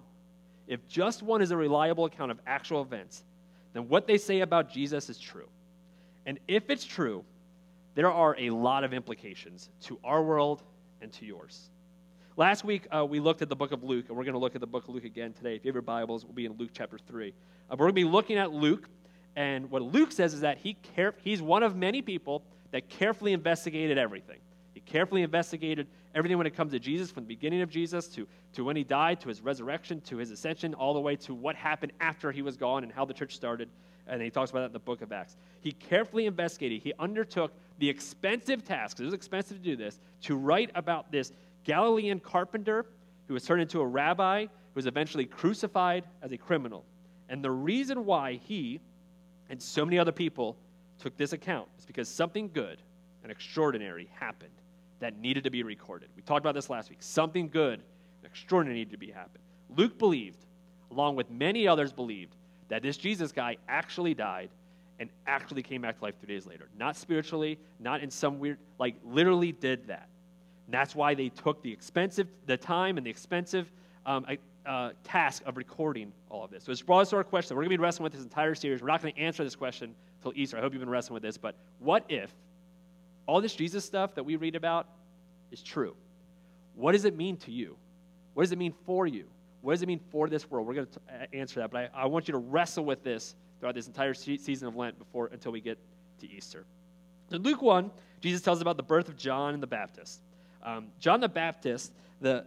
if 0.67 0.85
just 0.87 1.23
one 1.23 1.41
is 1.41 1.51
a 1.51 1.57
reliable 1.57 2.05
account 2.05 2.29
of 2.29 2.39
actual 2.45 2.81
events, 2.81 3.23
then 3.71 3.87
what 3.87 4.05
they 4.05 4.17
say 4.17 4.41
about 4.41 4.69
Jesus 4.69 5.09
is 5.09 5.17
true. 5.17 5.47
And 6.25 6.39
if 6.47 6.69
it's 6.69 6.85
true, 6.85 7.23
there 7.95 8.11
are 8.11 8.35
a 8.39 8.49
lot 8.49 8.83
of 8.83 8.93
implications 8.93 9.69
to 9.83 9.99
our 10.03 10.23
world 10.23 10.63
and 11.01 11.11
to 11.13 11.25
yours. 11.25 11.69
Last 12.35 12.63
week, 12.63 12.87
uh, 12.91 13.05
we 13.05 13.19
looked 13.19 13.43
at 13.43 13.49
the 13.49 13.55
book 13.55 13.71
of 13.71 13.83
Luke, 13.83 14.05
and 14.07 14.17
we're 14.17 14.23
going 14.23 14.33
to 14.33 14.39
look 14.39 14.55
at 14.55 14.61
the 14.61 14.67
book 14.67 14.87
of 14.87 14.95
Luke 14.95 15.03
again 15.03 15.33
today. 15.33 15.55
If 15.55 15.63
you 15.63 15.69
have 15.69 15.75
your 15.75 15.83
Bibles, 15.83 16.25
we'll 16.25 16.33
be 16.33 16.45
in 16.45 16.53
Luke 16.53 16.71
chapter 16.73 16.97
3. 16.97 17.29
Uh, 17.29 17.31
we're 17.71 17.77
going 17.77 17.89
to 17.89 17.93
be 17.93 18.03
looking 18.05 18.37
at 18.37 18.51
Luke, 18.51 18.89
and 19.35 19.69
what 19.69 19.83
Luke 19.83 20.11
says 20.11 20.33
is 20.33 20.41
that 20.41 20.57
he 20.57 20.75
he's 21.23 21.41
one 21.41 21.61
of 21.61 21.75
many 21.75 22.01
people 22.01 22.43
that 22.71 22.89
carefully 22.89 23.33
investigated 23.33 23.99
everything. 23.99 24.39
He 24.73 24.79
carefully 24.79 25.21
investigated 25.21 25.87
everything 26.15 26.37
when 26.39 26.47
it 26.47 26.55
comes 26.55 26.71
to 26.71 26.79
Jesus, 26.79 27.11
from 27.11 27.23
the 27.23 27.27
beginning 27.27 27.61
of 27.61 27.69
Jesus 27.69 28.07
to, 28.09 28.27
to 28.53 28.63
when 28.63 28.75
he 28.75 28.83
died, 28.83 29.21
to 29.21 29.29
his 29.29 29.41
resurrection, 29.41 30.01
to 30.01 30.17
his 30.17 30.31
ascension, 30.31 30.73
all 30.73 30.95
the 30.95 30.99
way 30.99 31.15
to 31.17 31.35
what 31.35 31.55
happened 31.55 31.91
after 31.99 32.31
he 32.31 32.41
was 32.41 32.57
gone 32.57 32.83
and 32.83 32.91
how 32.91 33.05
the 33.05 33.13
church 33.13 33.35
started. 33.35 33.69
And 34.07 34.21
he 34.21 34.29
talks 34.29 34.51
about 34.51 34.61
that 34.61 34.67
in 34.67 34.73
the 34.73 34.79
book 34.79 35.01
of 35.01 35.11
Acts. 35.11 35.37
He 35.61 35.71
carefully 35.71 36.25
investigated, 36.25 36.81
he 36.81 36.93
undertook 36.99 37.53
the 37.79 37.89
expensive 37.89 38.63
task, 38.63 38.99
it 38.99 39.05
was 39.05 39.13
expensive 39.13 39.57
to 39.57 39.63
do 39.63 39.75
this, 39.75 39.99
to 40.23 40.35
write 40.35 40.71
about 40.75 41.11
this 41.11 41.31
Galilean 41.63 42.19
carpenter 42.19 42.85
who 43.27 43.33
was 43.33 43.43
turned 43.43 43.61
into 43.61 43.79
a 43.79 43.85
rabbi, 43.85 44.41
who 44.41 44.75
was 44.75 44.85
eventually 44.85 45.25
crucified 45.25 46.03
as 46.21 46.31
a 46.31 46.37
criminal. 46.37 46.85
And 47.29 47.43
the 47.43 47.51
reason 47.51 48.05
why 48.05 48.33
he 48.33 48.79
and 49.49 49.61
so 49.61 49.85
many 49.85 49.97
other 49.97 50.11
people 50.11 50.57
took 50.99 51.15
this 51.17 51.33
account 51.33 51.67
is 51.79 51.85
because 51.85 52.09
something 52.09 52.49
good 52.53 52.81
and 53.23 53.31
extraordinary 53.31 54.09
happened 54.13 54.51
that 54.99 55.17
needed 55.17 55.43
to 55.45 55.49
be 55.49 55.63
recorded. 55.63 56.09
We 56.15 56.21
talked 56.21 56.41
about 56.41 56.55
this 56.55 56.69
last 56.69 56.89
week. 56.89 57.01
Something 57.01 57.49
good 57.49 57.75
and 57.79 58.25
extraordinary 58.25 58.79
needed 58.79 58.91
to 58.91 58.97
be 58.97 59.11
happened. 59.11 59.43
Luke 59.75 59.97
believed, 59.97 60.45
along 60.91 61.15
with 61.15 61.29
many 61.29 61.67
others 61.67 61.91
believed, 61.91 62.35
that 62.69 62.81
this 62.81 62.97
Jesus 62.97 63.31
guy 63.31 63.57
actually 63.67 64.13
died 64.13 64.49
and 64.99 65.09
actually 65.27 65.63
came 65.63 65.81
back 65.81 65.97
to 65.97 66.03
life 66.03 66.15
three 66.19 66.33
days 66.33 66.45
later. 66.45 66.69
Not 66.77 66.95
spiritually, 66.95 67.59
not 67.79 68.01
in 68.01 68.09
some 68.09 68.39
weird, 68.39 68.57
like 68.79 68.95
literally 69.03 69.51
did 69.51 69.87
that. 69.87 70.07
And 70.65 70.73
that's 70.73 70.95
why 70.95 71.13
they 71.13 71.29
took 71.29 71.61
the 71.61 71.71
expensive, 71.71 72.27
the 72.45 72.57
time 72.57 72.97
and 72.97 73.05
the 73.05 73.09
expensive 73.09 73.71
um, 74.05 74.25
uh, 74.65 74.91
task 75.03 75.43
of 75.45 75.57
recording 75.57 76.13
all 76.29 76.43
of 76.45 76.51
this. 76.51 76.63
So 76.63 76.71
it's 76.71 76.81
brought 76.81 77.01
us 77.01 77.09
to 77.09 77.17
our 77.17 77.23
question. 77.23 77.55
We're 77.55 77.63
going 77.63 77.71
to 77.71 77.77
be 77.77 77.83
wrestling 77.83 78.03
with 78.03 78.13
this 78.13 78.23
entire 78.23 78.55
series. 78.55 78.81
We're 78.81 78.87
not 78.87 79.01
going 79.01 79.13
to 79.13 79.19
answer 79.19 79.43
this 79.43 79.55
question 79.55 79.93
until 80.19 80.39
Easter. 80.39 80.57
I 80.57 80.61
hope 80.61 80.73
you've 80.73 80.79
been 80.79 80.89
wrestling 80.89 81.15
with 81.15 81.23
this. 81.23 81.37
But 81.37 81.55
what 81.79 82.05
if 82.09 82.31
all 83.25 83.41
this 83.41 83.55
Jesus 83.55 83.83
stuff 83.83 84.15
that 84.15 84.23
we 84.23 84.35
read 84.35 84.55
about 84.55 84.87
is 85.51 85.61
true? 85.61 85.95
What 86.75 86.93
does 86.93 87.05
it 87.05 87.15
mean 87.15 87.37
to 87.37 87.51
you? 87.51 87.75
What 88.33 88.43
does 88.43 88.51
it 88.51 88.57
mean 88.57 88.73
for 88.85 89.05
you? 89.05 89.25
What 89.63 89.71
does 89.71 89.81
it 89.81 89.87
mean 89.87 90.01
for 90.11 90.27
this 90.27 90.51
world? 90.51 90.67
We're 90.67 90.73
going 90.73 90.87
to 90.87 90.99
uh, 91.09 91.25
answer 91.31 91.61
that. 91.61 91.71
But 91.71 91.89
I, 91.95 92.03
I 92.03 92.05
want 92.07 92.27
you 92.27 92.33
to 92.33 92.37
wrestle 92.37 92.83
with 92.83 93.01
this 93.01 93.33
throughout 93.59 93.75
this 93.75 93.87
entire 93.87 94.13
season 94.13 94.67
of 94.67 94.75
Lent 94.75 94.99
before 94.99 95.27
until 95.27 95.53
we 95.53 95.61
get 95.61 95.79
to 96.19 96.29
Easter. 96.29 96.65
In 97.31 97.41
Luke 97.43 97.61
1, 97.61 97.89
Jesus 98.19 98.41
tells 98.41 98.59
about 98.59 98.75
the 98.75 98.83
birth 98.83 99.07
of 99.07 99.15
John 99.15 99.57
the 99.61 99.67
Baptist. 99.67 100.19
Um, 100.61 100.87
John 100.99 101.21
the 101.21 101.29
Baptist, 101.29 101.93
the, 102.19 102.45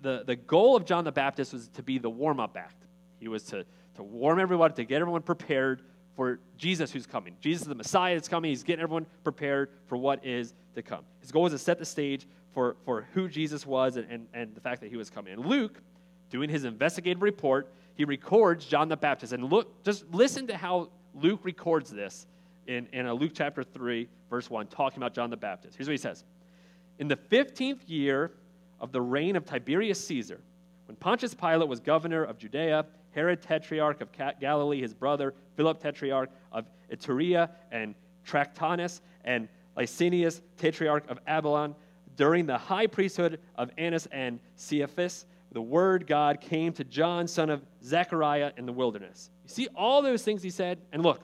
the, 0.00 0.22
the 0.24 0.36
goal 0.36 0.76
of 0.76 0.84
John 0.84 1.02
the 1.02 1.10
Baptist 1.10 1.52
was 1.52 1.66
to 1.70 1.82
be 1.82 1.98
the 1.98 2.08
warm 2.08 2.38
up 2.38 2.56
act. 2.56 2.84
He 3.18 3.26
was 3.26 3.42
to, 3.46 3.66
to 3.96 4.02
warm 4.04 4.38
everyone, 4.38 4.72
to 4.74 4.84
get 4.84 5.00
everyone 5.00 5.22
prepared 5.22 5.82
for 6.14 6.38
Jesus 6.56 6.92
who's 6.92 7.06
coming. 7.06 7.34
Jesus 7.40 7.62
is 7.62 7.68
the 7.68 7.74
Messiah 7.74 8.14
that's 8.14 8.28
coming. 8.28 8.50
He's 8.50 8.62
getting 8.62 8.84
everyone 8.84 9.06
prepared 9.24 9.70
for 9.86 9.96
what 9.96 10.24
is 10.24 10.54
to 10.76 10.82
come. 10.82 11.04
His 11.20 11.32
goal 11.32 11.42
was 11.42 11.52
to 11.52 11.58
set 11.58 11.80
the 11.80 11.84
stage 11.84 12.28
for, 12.52 12.76
for 12.84 13.08
who 13.12 13.28
Jesus 13.28 13.66
was 13.66 13.96
and, 13.96 14.08
and, 14.08 14.28
and 14.32 14.54
the 14.54 14.60
fact 14.60 14.82
that 14.82 14.90
he 14.90 14.96
was 14.96 15.10
coming. 15.10 15.32
And 15.32 15.44
Luke, 15.44 15.80
doing 16.34 16.50
his 16.50 16.64
investigative 16.64 17.22
report, 17.22 17.72
he 17.94 18.04
records 18.04 18.66
John 18.66 18.88
the 18.88 18.96
Baptist. 18.96 19.32
And 19.32 19.52
look, 19.52 19.84
just 19.84 20.04
listen 20.10 20.48
to 20.48 20.56
how 20.56 20.88
Luke 21.14 21.38
records 21.44 21.90
this 21.90 22.26
in, 22.66 22.88
in 22.92 23.08
Luke 23.12 23.30
chapter 23.32 23.62
3, 23.62 24.08
verse 24.28 24.50
1, 24.50 24.66
talking 24.66 24.98
about 24.98 25.14
John 25.14 25.30
the 25.30 25.36
Baptist. 25.36 25.76
Here's 25.76 25.86
what 25.86 25.92
he 25.92 25.96
says 25.96 26.24
In 26.98 27.06
the 27.06 27.14
15th 27.14 27.82
year 27.86 28.32
of 28.80 28.90
the 28.90 29.00
reign 29.00 29.36
of 29.36 29.44
Tiberius 29.44 30.04
Caesar, 30.08 30.40
when 30.86 30.96
Pontius 30.96 31.34
Pilate 31.34 31.68
was 31.68 31.78
governor 31.78 32.24
of 32.24 32.36
Judea, 32.36 32.84
Herod 33.12 33.40
tetrarch 33.40 34.00
of 34.00 34.08
Galilee, 34.40 34.80
his 34.80 34.92
brother, 34.92 35.34
Philip 35.54 35.80
tetrarch 35.80 36.30
of 36.50 36.66
Iturea 36.92 37.48
and 37.70 37.94
Trachonitis, 38.26 39.02
and 39.24 39.48
Lysanias 39.76 40.40
tetrarch 40.56 41.08
of 41.08 41.20
Abilene, 41.28 41.76
during 42.16 42.44
the 42.44 42.58
high 42.58 42.88
priesthood 42.88 43.38
of 43.54 43.70
Annas 43.78 44.08
and 44.10 44.40
Caiaphas, 44.56 45.26
the 45.54 45.62
word 45.62 46.08
God 46.08 46.40
came 46.40 46.72
to 46.74 46.84
John, 46.84 47.28
son 47.28 47.48
of 47.48 47.62
Zechariah, 47.82 48.52
in 48.56 48.66
the 48.66 48.72
wilderness. 48.72 49.30
You 49.44 49.50
see 49.50 49.68
all 49.76 50.02
those 50.02 50.22
things 50.22 50.42
he 50.42 50.50
said? 50.50 50.78
And 50.92 51.02
look, 51.02 51.20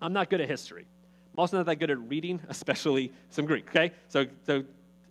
I'm 0.00 0.12
not 0.12 0.28
good 0.28 0.42
at 0.42 0.48
history. 0.48 0.84
I'm 1.32 1.40
also 1.40 1.56
not 1.56 1.66
that 1.66 1.76
good 1.76 1.90
at 1.90 1.98
reading, 1.98 2.40
especially 2.48 3.12
some 3.30 3.46
Greek, 3.46 3.66
okay? 3.68 3.92
So, 4.08 4.26
so 4.44 4.62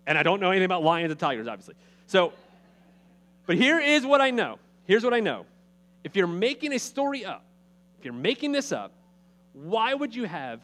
and 0.06 0.16
I 0.16 0.22
don't 0.22 0.40
know 0.40 0.52
anything 0.52 0.66
about 0.66 0.84
lions 0.84 1.10
and 1.10 1.20
tigers, 1.20 1.48
obviously. 1.48 1.74
So, 2.06 2.34
but 3.48 3.56
here 3.56 3.80
is 3.80 4.06
what 4.06 4.22
I 4.22 4.30
know. 4.30 4.60
Here's 4.86 5.04
what 5.04 5.16
I 5.16 5.22
know. 5.22 5.48
If 6.04 6.16
you're 6.16 6.28
making 6.28 6.72
a 6.74 6.80
story 6.80 7.26
up, 7.26 7.44
if 7.98 8.06
you're 8.06 8.14
making 8.14 8.52
this 8.52 8.72
up, 8.72 8.92
why 9.54 9.92
would 9.92 10.16
you 10.16 10.26
have 10.26 10.62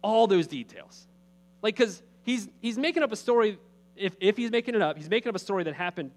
all 0.00 0.26
those 0.26 0.46
details? 0.46 1.06
Like, 1.60 1.76
because 1.76 2.02
he's, 2.22 2.48
he's 2.62 2.78
making 2.78 3.02
up 3.02 3.12
a 3.12 3.16
story, 3.16 3.58
if, 3.96 4.14
if 4.18 4.38
he's 4.38 4.50
making 4.50 4.76
it 4.76 4.80
up, 4.80 4.96
he's 4.96 5.10
making 5.10 5.28
up 5.28 5.36
a 5.36 5.40
story 5.40 5.64
that 5.64 5.74
happened 5.74 6.10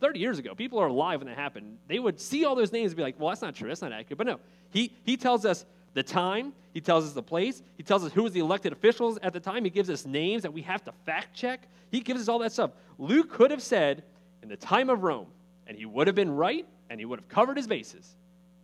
30 0.00 0.18
years 0.18 0.38
ago. 0.38 0.54
People 0.54 0.78
are 0.78 0.88
alive 0.88 1.20
when 1.20 1.28
that 1.28 1.36
happened. 1.36 1.78
They 1.88 1.98
would 1.98 2.20
see 2.20 2.44
all 2.44 2.54
those 2.54 2.72
names 2.72 2.92
and 2.92 2.96
be 2.96 3.02
like, 3.02 3.18
well, 3.18 3.30
that's 3.30 3.42
not 3.42 3.54
true. 3.54 3.68
That's 3.68 3.82
not 3.82 3.92
accurate. 3.92 4.18
But 4.18 4.26
no, 4.26 4.40
he, 4.70 4.92
he 5.04 5.16
tells 5.16 5.44
us 5.44 5.64
the 5.94 6.02
time, 6.02 6.52
he 6.74 6.80
tells 6.80 7.06
us 7.06 7.12
the 7.12 7.22
place, 7.22 7.62
he 7.76 7.82
tells 7.82 8.04
us 8.04 8.12
who 8.12 8.22
was 8.22 8.32
the 8.32 8.40
elected 8.40 8.72
officials 8.72 9.18
at 9.22 9.32
the 9.32 9.40
time, 9.40 9.64
he 9.64 9.70
gives 9.70 9.88
us 9.88 10.04
names 10.04 10.42
that 10.42 10.52
we 10.52 10.62
have 10.62 10.84
to 10.84 10.92
fact 11.06 11.34
check. 11.34 11.68
He 11.90 12.00
gives 12.00 12.20
us 12.20 12.28
all 12.28 12.38
that 12.40 12.52
stuff. 12.52 12.72
Luke 12.98 13.30
could 13.30 13.50
have 13.50 13.62
said, 13.62 14.04
in 14.42 14.48
the 14.48 14.56
time 14.56 14.90
of 14.90 15.02
Rome, 15.02 15.28
and 15.66 15.76
he 15.76 15.86
would 15.86 16.06
have 16.06 16.14
been 16.14 16.30
right, 16.30 16.66
and 16.90 17.00
he 17.00 17.06
would 17.06 17.18
have 17.18 17.28
covered 17.28 17.56
his 17.56 17.66
bases. 17.66 18.14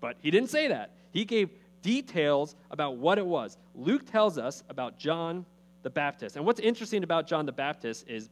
But 0.01 0.17
he 0.21 0.31
didn't 0.31 0.51
say 0.51 0.69
that. 0.69 0.91
He 1.11 1.25
gave 1.25 1.51
details 1.81 2.55
about 2.71 2.97
what 2.97 3.19
it 3.19 3.27
was. 3.27 3.57
Luke 3.75 4.11
tells 4.11 4.39
us 4.39 4.63
about 4.69 4.99
John 4.99 5.45
the 5.83 5.91
Baptist. 5.91 6.37
And 6.37 6.45
what's 6.45 6.61
interesting 6.61 7.03
about 7.03 7.27
John 7.27 7.47
the 7.47 7.53
Baptist 7.53 8.09
is 8.09 8.29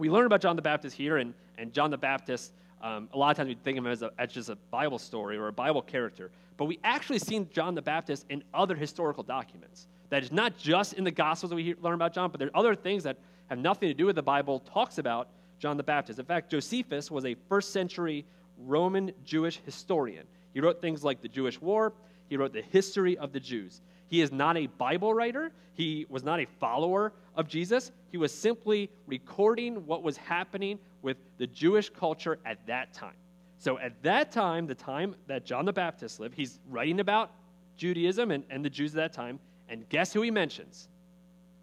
we 0.00 0.08
learn 0.08 0.26
about 0.26 0.40
John 0.40 0.56
the 0.56 0.62
Baptist 0.62 0.96
here, 0.96 1.18
and, 1.18 1.34
and 1.58 1.72
John 1.72 1.90
the 1.90 1.98
Baptist, 1.98 2.52
um, 2.82 3.08
a 3.12 3.18
lot 3.18 3.30
of 3.30 3.36
times 3.36 3.48
we 3.48 3.54
think 3.54 3.78
of 3.78 3.84
him 3.84 3.92
as, 3.92 4.02
a, 4.02 4.10
as 4.18 4.32
just 4.32 4.48
a 4.48 4.56
Bible 4.70 4.98
story 4.98 5.36
or 5.36 5.48
a 5.48 5.52
Bible 5.52 5.82
character. 5.82 6.30
But 6.56 6.64
we 6.64 6.78
actually 6.82 7.18
see 7.18 7.46
John 7.52 7.74
the 7.74 7.82
Baptist 7.82 8.24
in 8.30 8.42
other 8.54 8.74
historical 8.74 9.22
documents. 9.22 9.86
That 10.08 10.22
is 10.22 10.32
not 10.32 10.56
just 10.58 10.94
in 10.94 11.04
the 11.04 11.10
Gospels 11.10 11.50
that 11.50 11.56
we 11.56 11.64
hear, 11.64 11.76
learn 11.82 11.94
about 11.94 12.14
John, 12.14 12.30
but 12.30 12.38
there 12.38 12.48
are 12.48 12.56
other 12.56 12.74
things 12.74 13.04
that 13.04 13.18
have 13.48 13.58
nothing 13.58 13.88
to 13.88 13.94
do 13.94 14.06
with 14.06 14.16
the 14.16 14.22
Bible, 14.22 14.60
talks 14.60 14.96
about 14.98 15.28
John 15.58 15.76
the 15.76 15.82
Baptist. 15.82 16.18
In 16.18 16.24
fact, 16.24 16.50
Josephus 16.50 17.10
was 17.10 17.26
a 17.26 17.36
first 17.48 17.72
century 17.72 18.24
Roman 18.66 19.12
Jewish 19.24 19.60
historian. 19.66 20.26
He 20.54 20.60
wrote 20.60 20.80
things 20.80 21.04
like 21.04 21.20
the 21.20 21.28
Jewish 21.28 21.60
War, 21.60 21.92
he 22.28 22.36
wrote 22.36 22.54
the 22.54 22.62
history 22.62 23.18
of 23.18 23.32
the 23.32 23.40
Jews. 23.40 23.82
He 24.10 24.20
is 24.20 24.32
not 24.32 24.56
a 24.56 24.66
Bible 24.66 25.14
writer. 25.14 25.52
He 25.74 26.04
was 26.08 26.24
not 26.24 26.40
a 26.40 26.46
follower 26.58 27.12
of 27.36 27.46
Jesus. 27.48 27.92
He 28.10 28.18
was 28.18 28.34
simply 28.34 28.90
recording 29.06 29.86
what 29.86 30.02
was 30.02 30.16
happening 30.16 30.80
with 31.00 31.16
the 31.38 31.46
Jewish 31.46 31.88
culture 31.88 32.38
at 32.44 32.66
that 32.66 32.92
time. 32.92 33.14
So, 33.58 33.78
at 33.78 34.02
that 34.02 34.32
time, 34.32 34.66
the 34.66 34.74
time 34.74 35.14
that 35.26 35.44
John 35.44 35.64
the 35.64 35.72
Baptist 35.72 36.18
lived, 36.18 36.34
he's 36.34 36.58
writing 36.68 37.00
about 37.00 37.30
Judaism 37.76 38.30
and, 38.32 38.42
and 38.50 38.64
the 38.64 38.70
Jews 38.70 38.94
at 38.94 38.96
that 38.96 39.12
time. 39.12 39.38
And 39.68 39.88
guess 39.88 40.12
who 40.12 40.22
he 40.22 40.30
mentions? 40.30 40.88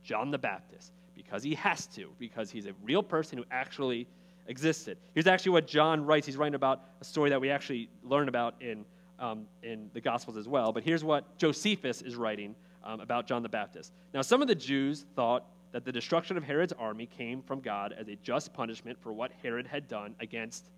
John 0.04 0.32
the 0.32 0.38
Baptist. 0.38 0.94
Because 1.16 1.44
he 1.44 1.56
has 1.56 1.88
to, 1.88 2.10
because 2.18 2.50
he's 2.50 2.68
a 2.68 2.74
real 2.84 3.04
person 3.04 3.38
who 3.38 3.44
actually 3.52 4.08
existed. 4.48 4.98
Here's 5.14 5.28
actually 5.28 5.52
what 5.52 5.68
John 5.68 6.06
writes. 6.06 6.26
He's 6.26 6.38
writing 6.38 6.56
about 6.56 6.82
a 7.02 7.04
story 7.04 7.30
that 7.30 7.42
we 7.42 7.50
actually 7.50 7.90
learn 8.04 8.30
about 8.30 8.56
in 8.62 8.86
um, 9.20 9.46
in 9.64 9.90
the 9.94 10.02
Gospels 10.02 10.38
as 10.38 10.48
well. 10.48 10.72
But 10.72 10.84
here's 10.84 11.04
what 11.04 11.38
Josephus 11.38 12.02
is 12.02 12.16
writing 12.16 12.56
um, 12.84 13.00
about 13.00 13.28
John 13.28 13.44
the 13.44 13.50
Baptist. 13.50 13.92
Now, 14.14 14.22
some 14.22 14.42
of 14.42 14.48
the 14.48 14.56
Jews 14.56 15.06
thought 15.16 15.46
that 15.72 15.86
the 15.86 15.92
destruction 15.92 16.38
of 16.38 16.44
Herod's 16.44 16.74
army 16.74 17.06
came 17.06 17.42
from 17.42 17.60
God 17.60 17.94
as 17.98 18.08
a 18.08 18.16
just 18.16 18.54
punishment 18.54 18.98
for 19.02 19.12
what 19.12 19.32
Herod 19.44 19.68
had 19.68 19.88
done 19.88 20.16
against 20.20 20.70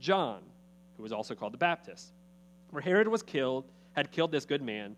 John, 0.00 0.40
who 0.96 1.02
was 1.02 1.12
also 1.12 1.34
called 1.34 1.54
the 1.54 1.58
Baptist. 1.58 2.12
Where 2.70 2.82
Herod 2.82 3.08
was 3.08 3.22
killed, 3.22 3.64
had 3.92 4.10
killed 4.10 4.32
this 4.32 4.44
good 4.44 4.62
man 4.62 4.96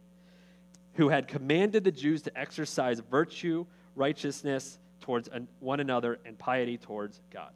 who 0.95 1.09
had 1.09 1.29
commanded 1.29 1.85
the 1.85 1.91
Jews 1.91 2.23
to 2.23 2.39
exercise 2.39 3.01
virtue, 3.01 3.67
righteousness 3.97 4.79
towards 5.01 5.29
one 5.61 5.81
another, 5.81 6.19
and 6.25 6.39
piety 6.39 6.79
towards 6.79 7.21
God. 7.31 7.51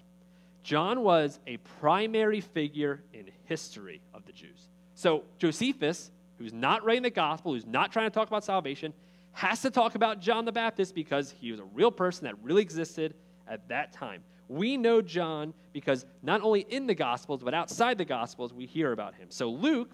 John 0.63 1.03
was 1.03 1.39
a 1.47 1.57
primary 1.81 2.41
figure 2.41 3.03
in 3.15 3.31
history 3.45 4.03
of 4.13 4.27
the 4.27 4.33
Jews. 4.33 4.69
So 4.99 5.23
Josephus, 5.39 6.11
who's 6.39 6.53
not 6.53 6.85
writing 6.85 7.05
the 7.05 7.11
gospel, 7.11 7.53
who's 7.53 7.65
not 7.65 7.93
trying 7.93 8.07
to 8.07 8.11
talk 8.11 8.27
about 8.27 8.43
salvation, 8.43 8.93
has 9.31 9.63
to 9.63 9.71
talk 9.71 9.95
about 9.95 10.21
John 10.21 10.45
the 10.45 10.51
Baptist 10.51 10.93
because 10.93 11.33
he 11.39 11.53
was 11.53 11.61
a 11.61 11.65
real 11.67 11.93
person 11.93 12.25
that 12.25 12.35
really 12.43 12.63
existed 12.63 13.15
at 13.47 13.69
that 13.69 13.93
time. 13.93 14.25
We 14.49 14.77
know 14.77 15.01
John 15.01 15.55
because 15.73 16.05
not 16.21 16.43
only 16.43 16.63
in 16.69 16.89
the 16.89 16.97
Gospels, 16.97 17.45
but 17.45 17.55
outside 17.55 17.97
the 17.97 18.05
Gospels, 18.05 18.53
we 18.53 18.67
hear 18.67 18.91
about 18.91 19.15
him. 19.15 19.29
So 19.31 19.49
Luke, 19.51 19.93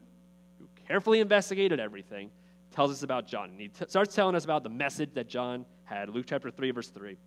who 0.59 0.67
carefully 0.89 1.21
investigated 1.21 1.81
everything, 1.81 2.31
tells 2.73 2.91
us 2.91 3.03
about 3.03 3.27
John. 3.27 3.51
And 3.51 3.61
he 3.61 3.69
t- 3.69 3.85
starts 3.87 4.15
telling 4.15 4.35
us 4.35 4.45
about 4.47 4.63
the 4.63 4.71
message 4.71 5.11
that 5.13 5.29
John 5.29 5.67
had. 5.85 6.09
Luke 6.09 6.25
chapter 6.27 6.51
3, 6.51 6.71
verse 6.71 6.89
3. 6.89 7.19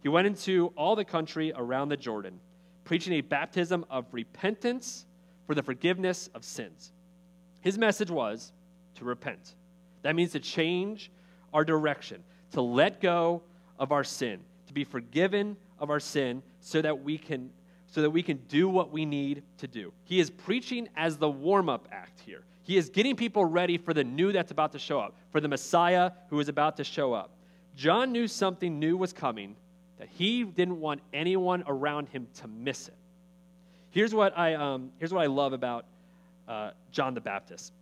He 0.00 0.08
went 0.08 0.26
into 0.26 0.68
all 0.68 0.96
the 0.96 1.04
country 1.04 1.52
around 1.54 1.90
the 1.90 1.98
Jordan, 1.98 2.40
preaching 2.84 3.12
a 3.12 3.20
baptism 3.20 3.84
of 3.90 4.06
repentance 4.12 5.04
for 5.46 5.54
the 5.54 5.62
forgiveness 5.62 6.30
of 6.34 6.42
sins. 6.42 6.94
His 7.66 7.76
message 7.76 8.12
was 8.12 8.52
to 8.94 9.04
repent. 9.04 9.56
That 10.02 10.14
means 10.14 10.30
to 10.30 10.38
change 10.38 11.10
our 11.52 11.64
direction, 11.64 12.22
to 12.52 12.62
let 12.62 13.00
go 13.00 13.42
of 13.76 13.90
our 13.90 14.04
sin, 14.04 14.38
to 14.68 14.72
be 14.72 14.84
forgiven 14.84 15.56
of 15.80 15.90
our 15.90 15.98
sin 15.98 16.44
so 16.60 16.80
that 16.80 17.02
we 17.02 17.18
can 17.18 17.50
so 17.88 18.02
that 18.02 18.10
we 18.10 18.22
can 18.22 18.36
do 18.46 18.68
what 18.68 18.92
we 18.92 19.04
need 19.04 19.42
to 19.58 19.66
do. 19.66 19.92
He 20.04 20.20
is 20.20 20.30
preaching 20.30 20.88
as 20.96 21.16
the 21.16 21.28
warm-up 21.28 21.88
act 21.90 22.20
here. 22.20 22.44
He 22.62 22.76
is 22.76 22.88
getting 22.88 23.16
people 23.16 23.44
ready 23.44 23.78
for 23.78 23.92
the 23.92 24.04
new 24.04 24.30
that's 24.30 24.52
about 24.52 24.70
to 24.70 24.78
show 24.78 25.00
up, 25.00 25.16
for 25.32 25.40
the 25.40 25.48
Messiah 25.48 26.12
who 26.30 26.38
is 26.38 26.48
about 26.48 26.76
to 26.76 26.84
show 26.84 27.14
up. 27.14 27.32
John 27.74 28.12
knew 28.12 28.28
something 28.28 28.78
new 28.78 28.96
was 28.96 29.12
coming, 29.12 29.56
that 29.98 30.06
he 30.08 30.44
didn't 30.44 30.78
want 30.78 31.00
anyone 31.12 31.64
around 31.66 32.10
him 32.10 32.28
to 32.34 32.46
miss 32.46 32.86
it. 32.86 32.94
Here's 33.90 34.14
what 34.14 34.38
I, 34.38 34.54
um, 34.54 34.92
here's 34.98 35.12
what 35.12 35.24
I 35.24 35.26
love 35.26 35.52
about 35.52 35.84
uh, 36.48 36.70
John 36.90 37.14
the 37.14 37.20
Baptist. 37.20 37.72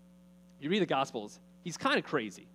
You 0.61 0.71
read 0.71 0.83
the 0.83 0.87
Gospels, 0.87 1.40
he's 1.62 1.76
kind 1.76 1.99
of 1.99 2.04
crazy. 2.04 2.47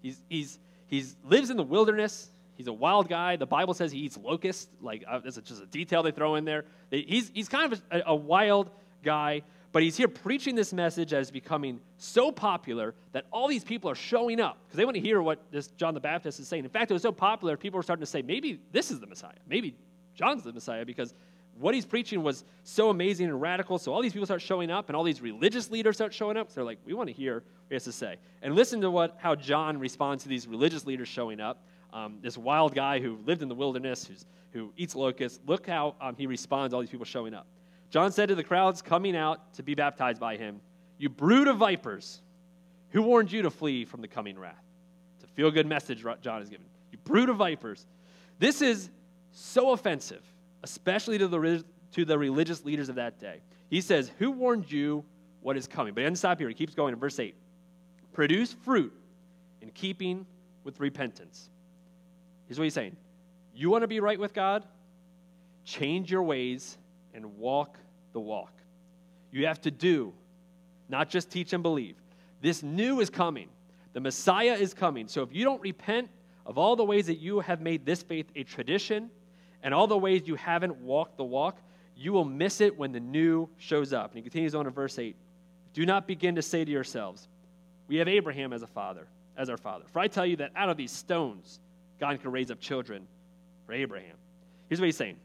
He's, 0.00 0.20
he's, 0.28 0.58
he's 0.86 1.16
lives 1.24 1.50
in 1.50 1.56
the 1.56 1.62
wilderness. 1.62 2.30
He's 2.54 2.66
a 2.66 2.72
wild 2.72 3.08
guy. 3.08 3.36
The 3.36 3.46
Bible 3.46 3.74
says 3.74 3.92
he 3.92 4.00
eats 4.00 4.16
locusts. 4.18 4.68
Like, 4.80 5.04
uh, 5.08 5.20
that's 5.20 5.36
just 5.36 5.62
a 5.62 5.66
detail 5.66 6.02
they 6.02 6.10
throw 6.10 6.34
in 6.34 6.44
there. 6.44 6.64
He's, 6.90 7.30
he's 7.32 7.48
kind 7.48 7.72
of 7.72 7.82
a, 7.90 8.02
a 8.06 8.14
wild 8.14 8.70
guy, 9.02 9.42
but 9.72 9.82
he's 9.82 9.96
here 9.96 10.08
preaching 10.08 10.54
this 10.54 10.72
message 10.72 11.12
is 11.12 11.30
becoming 11.30 11.80
so 11.96 12.30
popular 12.30 12.94
that 13.12 13.24
all 13.32 13.48
these 13.48 13.64
people 13.64 13.90
are 13.90 13.94
showing 13.94 14.40
up 14.40 14.58
because 14.64 14.76
they 14.76 14.84
want 14.84 14.96
to 14.96 15.00
hear 15.00 15.22
what 15.22 15.40
this 15.50 15.68
John 15.68 15.94
the 15.94 16.00
Baptist 16.00 16.40
is 16.40 16.48
saying. 16.48 16.64
In 16.64 16.70
fact, 16.70 16.90
it 16.90 16.94
was 16.94 17.02
so 17.02 17.12
popular, 17.12 17.56
people 17.56 17.78
were 17.78 17.82
starting 17.82 18.02
to 18.02 18.10
say, 18.10 18.22
maybe 18.22 18.60
this 18.70 18.90
is 18.90 19.00
the 19.00 19.06
Messiah. 19.06 19.32
Maybe 19.48 19.74
John's 20.14 20.42
the 20.42 20.52
Messiah 20.52 20.84
because 20.84 21.14
what 21.62 21.74
he's 21.74 21.86
preaching 21.86 22.22
was 22.22 22.44
so 22.64 22.90
amazing 22.90 23.28
and 23.28 23.40
radical. 23.40 23.78
So 23.78 23.94
all 23.94 24.02
these 24.02 24.12
people 24.12 24.26
start 24.26 24.42
showing 24.42 24.70
up, 24.70 24.88
and 24.88 24.96
all 24.96 25.04
these 25.04 25.20
religious 25.20 25.70
leaders 25.70 25.96
start 25.96 26.12
showing 26.12 26.36
up. 26.36 26.50
So 26.50 26.56
they're 26.56 26.64
like, 26.64 26.80
we 26.84 26.92
want 26.92 27.08
to 27.08 27.12
hear 27.12 27.34
what 27.34 27.44
he 27.68 27.74
has 27.74 27.84
to 27.84 27.92
say. 27.92 28.16
And 28.42 28.54
listen 28.54 28.80
to 28.80 28.90
what, 28.90 29.16
how 29.18 29.36
John 29.36 29.78
responds 29.78 30.24
to 30.24 30.28
these 30.28 30.48
religious 30.48 30.84
leaders 30.86 31.08
showing 31.08 31.40
up. 31.40 31.64
Um, 31.92 32.18
this 32.20 32.36
wild 32.36 32.74
guy 32.74 33.00
who 33.00 33.18
lived 33.26 33.42
in 33.42 33.48
the 33.48 33.54
wilderness, 33.54 34.06
who's, 34.06 34.24
who 34.52 34.72
eats 34.76 34.96
locusts. 34.96 35.40
Look 35.46 35.66
how 35.66 35.94
um, 36.00 36.16
he 36.16 36.26
responds 36.26 36.72
to 36.72 36.76
all 36.76 36.80
these 36.80 36.90
people 36.90 37.04
showing 37.04 37.32
up. 37.32 37.46
John 37.90 38.10
said 38.10 38.30
to 38.30 38.34
the 38.34 38.42
crowds 38.42 38.82
coming 38.82 39.14
out 39.14 39.54
to 39.54 39.62
be 39.62 39.74
baptized 39.74 40.18
by 40.18 40.36
him, 40.36 40.60
You 40.98 41.10
brood 41.10 41.46
of 41.46 41.58
vipers, 41.58 42.22
who 42.90 43.02
warned 43.02 43.30
you 43.30 43.42
to 43.42 43.50
flee 43.50 43.84
from 43.84 44.00
the 44.00 44.08
coming 44.08 44.38
wrath? 44.38 44.64
It's 45.16 45.24
a 45.24 45.34
feel 45.34 45.50
good 45.50 45.66
message 45.66 46.04
John 46.22 46.42
is 46.42 46.48
giving. 46.48 46.66
You 46.90 46.98
brood 47.04 47.28
of 47.28 47.36
vipers. 47.36 47.86
This 48.38 48.62
is 48.62 48.90
so 49.30 49.70
offensive, 49.70 50.24
especially 50.62 51.18
to 51.18 51.28
the, 51.28 51.64
to 51.92 52.04
the 52.04 52.18
religious 52.18 52.64
leaders 52.64 52.88
of 52.88 52.96
that 52.96 53.18
day. 53.18 53.40
He 53.68 53.80
says, 53.80 54.10
Who 54.18 54.30
warned 54.30 54.70
you 54.70 55.04
what 55.40 55.56
is 55.56 55.66
coming? 55.66 55.94
But 55.94 56.00
he 56.00 56.04
doesn't 56.04 56.16
stop 56.16 56.38
here. 56.38 56.48
He 56.48 56.54
keeps 56.54 56.74
going 56.74 56.92
in 56.92 57.00
verse 57.00 57.18
8 57.18 57.34
Produce 58.12 58.52
fruit 58.52 58.92
in 59.60 59.70
keeping 59.70 60.26
with 60.64 60.78
repentance. 60.80 61.48
Here's 62.46 62.58
what 62.58 62.64
he's 62.64 62.74
saying 62.74 62.96
You 63.54 63.70
want 63.70 63.82
to 63.82 63.88
be 63.88 64.00
right 64.00 64.18
with 64.18 64.34
God? 64.34 64.64
Change 65.64 66.10
your 66.10 66.22
ways 66.22 66.76
and 67.14 67.38
walk 67.38 67.78
the 68.12 68.20
walk. 68.20 68.52
You 69.30 69.46
have 69.46 69.60
to 69.62 69.70
do, 69.70 70.12
not 70.88 71.08
just 71.08 71.30
teach 71.30 71.52
and 71.52 71.62
believe. 71.62 71.96
This 72.40 72.62
new 72.62 73.00
is 73.00 73.08
coming. 73.08 73.48
The 73.92 74.00
Messiah 74.00 74.54
is 74.54 74.74
coming. 74.74 75.06
So 75.06 75.22
if 75.22 75.32
you 75.32 75.44
don't 75.44 75.60
repent 75.62 76.08
of 76.44 76.58
all 76.58 76.76
the 76.76 76.84
ways 76.84 77.06
that 77.06 77.18
you 77.18 77.40
have 77.40 77.60
made 77.60 77.86
this 77.86 78.02
faith 78.02 78.26
a 78.34 78.42
tradition 78.42 79.10
and 79.62 79.72
all 79.72 79.86
the 79.86 79.98
ways 79.98 80.22
you 80.26 80.34
haven't 80.34 80.76
walked 80.76 81.16
the 81.16 81.24
walk, 81.24 81.58
you 81.96 82.12
will 82.12 82.24
miss 82.24 82.60
it 82.60 82.76
when 82.76 82.92
the 82.92 83.00
new 83.00 83.48
shows 83.58 83.92
up. 83.92 84.10
And 84.10 84.16
he 84.16 84.22
continues 84.22 84.54
on 84.54 84.66
in 84.66 84.72
verse 84.72 84.98
8 84.98 85.16
Do 85.72 85.86
not 85.86 86.06
begin 86.06 86.34
to 86.36 86.42
say 86.42 86.64
to 86.64 86.70
yourselves, 86.70 87.28
We 87.88 87.96
have 87.96 88.08
Abraham 88.08 88.52
as 88.52 88.62
a 88.62 88.66
father, 88.66 89.06
as 89.36 89.48
our 89.48 89.56
father. 89.56 89.84
For 89.92 90.00
I 90.00 90.08
tell 90.08 90.26
you 90.26 90.36
that 90.36 90.52
out 90.56 90.68
of 90.68 90.76
these 90.76 90.92
stones, 90.92 91.60
God 92.00 92.20
can 92.20 92.32
raise 92.32 92.50
up 92.50 92.60
children 92.60 93.06
for 93.66 93.72
Abraham. 93.72 94.16
Here's 94.68 94.80
what 94.80 94.86
he's 94.86 94.96
saying 94.96 95.16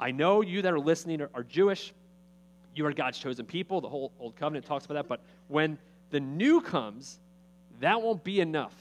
I 0.00 0.10
know 0.10 0.40
you 0.40 0.62
that 0.62 0.72
are 0.72 0.80
listening 0.80 1.20
are, 1.20 1.30
are 1.34 1.44
Jewish. 1.44 1.92
You 2.74 2.86
are 2.86 2.92
God's 2.92 3.18
chosen 3.18 3.46
people. 3.46 3.80
The 3.80 3.88
whole 3.88 4.12
Old 4.18 4.36
Covenant 4.36 4.64
talks 4.64 4.84
about 4.84 4.94
that. 4.94 5.08
But 5.08 5.20
when 5.48 5.76
the 6.10 6.20
new 6.20 6.60
comes, 6.60 7.18
that 7.80 8.00
won't 8.00 8.22
be 8.24 8.40
enough. 8.40 8.74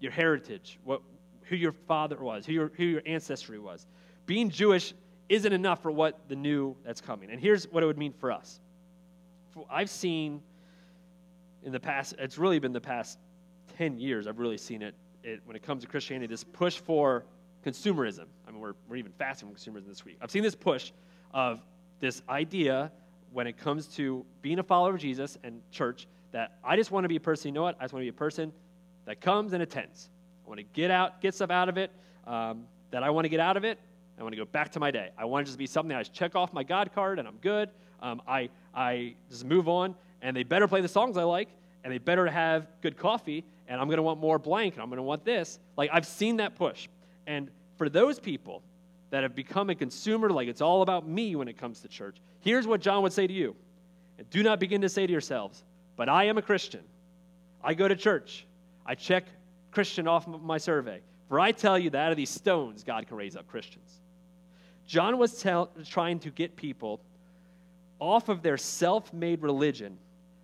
Your 0.00 0.12
heritage, 0.12 0.78
what, 0.84 1.00
who 1.48 1.56
your 1.56 1.72
father 1.72 2.16
was, 2.16 2.46
who 2.46 2.52
your, 2.52 2.72
who 2.76 2.84
your 2.84 3.02
ancestry 3.06 3.58
was. 3.58 3.86
Being 4.26 4.50
Jewish 4.50 4.94
isn't 5.28 5.52
enough 5.52 5.82
for 5.82 5.90
what 5.90 6.28
the 6.28 6.36
new 6.36 6.76
that's 6.84 7.00
coming. 7.00 7.30
And 7.30 7.40
here's 7.40 7.66
what 7.68 7.82
it 7.82 7.86
would 7.86 7.98
mean 7.98 8.12
for 8.12 8.30
us. 8.30 8.60
I've 9.70 9.90
seen 9.90 10.42
in 11.62 11.72
the 11.72 11.80
past, 11.80 12.14
it's 12.18 12.38
really 12.38 12.58
been 12.58 12.72
the 12.72 12.80
past 12.80 13.18
10 13.78 13.98
years, 13.98 14.26
I've 14.26 14.38
really 14.38 14.58
seen 14.58 14.82
it, 14.82 14.94
it 15.22 15.40
when 15.44 15.56
it 15.56 15.62
comes 15.62 15.82
to 15.82 15.88
Christianity, 15.88 16.26
this 16.26 16.44
push 16.44 16.78
for 16.78 17.24
consumerism. 17.64 18.26
I 18.46 18.50
mean, 18.52 18.60
we're, 18.60 18.74
we're 18.88 18.96
even 18.96 19.12
faster 19.12 19.46
from 19.46 19.54
consumerism 19.54 19.88
this 19.88 20.04
week. 20.04 20.18
I've 20.20 20.30
seen 20.30 20.42
this 20.42 20.54
push 20.54 20.92
of 21.34 21.60
this 22.00 22.22
idea 22.28 22.92
when 23.32 23.46
it 23.46 23.56
comes 23.56 23.86
to 23.88 24.24
being 24.42 24.58
a 24.58 24.62
follower 24.62 24.94
of 24.94 25.00
Jesus 25.00 25.36
and 25.42 25.60
church 25.70 26.06
that 26.32 26.58
I 26.64 26.76
just 26.76 26.90
want 26.90 27.04
to 27.04 27.08
be 27.08 27.16
a 27.16 27.20
person, 27.20 27.48
you 27.48 27.52
know 27.52 27.62
what? 27.62 27.76
I 27.80 27.84
just 27.84 27.92
want 27.92 28.02
to 28.02 28.04
be 28.04 28.16
a 28.16 28.18
person 28.18 28.52
that 29.06 29.20
comes 29.20 29.52
and 29.52 29.62
attends. 29.62 30.08
I 30.46 30.48
want 30.48 30.60
to 30.60 30.66
get 30.72 30.90
out, 30.90 31.20
get 31.20 31.34
stuff 31.34 31.50
out 31.50 31.68
of 31.68 31.76
it, 31.76 31.90
um, 32.26 32.64
that 32.92 33.02
I 33.02 33.10
want 33.10 33.24
to 33.24 33.28
get 33.28 33.40
out 33.40 33.56
of 33.56 33.64
it. 33.64 33.80
I 34.18 34.22
want 34.22 34.32
to 34.32 34.38
go 34.38 34.44
back 34.44 34.70
to 34.72 34.80
my 34.80 34.90
day. 34.90 35.10
I 35.18 35.24
want 35.24 35.44
to 35.44 35.48
just 35.50 35.58
be 35.58 35.66
something 35.66 35.94
I 35.94 36.00
just 36.00 36.14
check 36.14 36.36
off 36.36 36.52
my 36.52 36.62
God 36.62 36.90
card 36.94 37.18
and 37.18 37.28
I'm 37.28 37.36
good. 37.36 37.68
Um, 38.00 38.22
I, 38.26 38.48
I 38.74 39.14
just 39.28 39.44
move 39.44 39.68
on, 39.68 39.94
and 40.22 40.36
they 40.36 40.42
better 40.42 40.68
play 40.68 40.80
the 40.80 40.88
songs 40.88 41.16
I 41.16 41.24
like, 41.24 41.48
and 41.82 41.92
they 41.92 41.98
better 41.98 42.26
have 42.26 42.68
good 42.82 42.96
coffee, 42.96 43.44
and 43.68 43.80
I'm 43.80 43.88
going 43.88 43.96
to 43.96 44.02
want 44.02 44.20
more 44.20 44.38
blank, 44.38 44.74
and 44.74 44.82
I'm 44.82 44.88
going 44.88 44.98
to 44.98 45.02
want 45.02 45.24
this. 45.24 45.58
Like, 45.76 45.90
I've 45.92 46.06
seen 46.06 46.36
that 46.36 46.54
push. 46.54 46.88
And 47.26 47.50
for 47.76 47.88
those 47.88 48.20
people 48.20 48.62
that 49.10 49.22
have 49.22 49.34
become 49.34 49.70
a 49.70 49.74
consumer, 49.74 50.30
like 50.30 50.48
it's 50.48 50.60
all 50.60 50.82
about 50.82 51.08
me 51.08 51.36
when 51.36 51.48
it 51.48 51.58
comes 51.58 51.80
to 51.80 51.88
church, 51.88 52.16
here's 52.40 52.66
what 52.66 52.80
John 52.80 53.02
would 53.02 53.12
say 53.12 53.26
to 53.26 53.32
you. 53.32 53.56
Do 54.30 54.42
not 54.42 54.60
begin 54.60 54.80
to 54.82 54.88
say 54.88 55.06
to 55.06 55.12
yourselves, 55.12 55.64
but 55.96 56.08
I 56.08 56.24
am 56.24 56.38
a 56.38 56.42
Christian. 56.42 56.84
I 57.62 57.74
go 57.74 57.88
to 57.88 57.96
church. 57.96 58.46
I 58.84 58.94
check 58.94 59.24
Christian 59.76 60.08
off 60.08 60.26
of 60.26 60.42
my 60.42 60.56
survey. 60.56 61.02
For 61.28 61.38
I 61.38 61.52
tell 61.52 61.78
you 61.78 61.90
that 61.90 62.06
out 62.06 62.10
of 62.10 62.16
these 62.16 62.30
stones, 62.30 62.82
God 62.82 63.06
can 63.06 63.14
raise 63.14 63.36
up 63.36 63.46
Christians. 63.46 64.00
John 64.86 65.18
was 65.18 65.38
tell, 65.38 65.70
trying 65.84 66.18
to 66.20 66.30
get 66.30 66.56
people 66.56 67.02
off 67.98 68.30
of 68.30 68.40
their 68.40 68.56
self 68.56 69.12
made 69.12 69.42
religion 69.42 69.98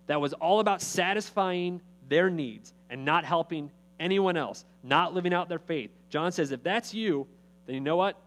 that 0.05 0.21
was 0.21 0.33
all 0.33 0.59
about 0.59 0.83
satisfying 0.83 1.81
their 2.07 2.29
needs 2.29 2.75
and 2.91 3.05
not 3.05 3.25
helping 3.25 3.71
anyone 3.99 4.37
else, 4.37 4.65
not 4.83 5.15
living 5.15 5.33
out 5.33 5.49
their 5.49 5.57
faith. 5.57 5.89
John 6.11 6.31
says, 6.31 6.51
if 6.51 6.61
that's 6.61 6.93
you, 6.93 7.25
then 7.65 7.73
you 7.73 7.81
know 7.81 7.95
what? 7.95 8.21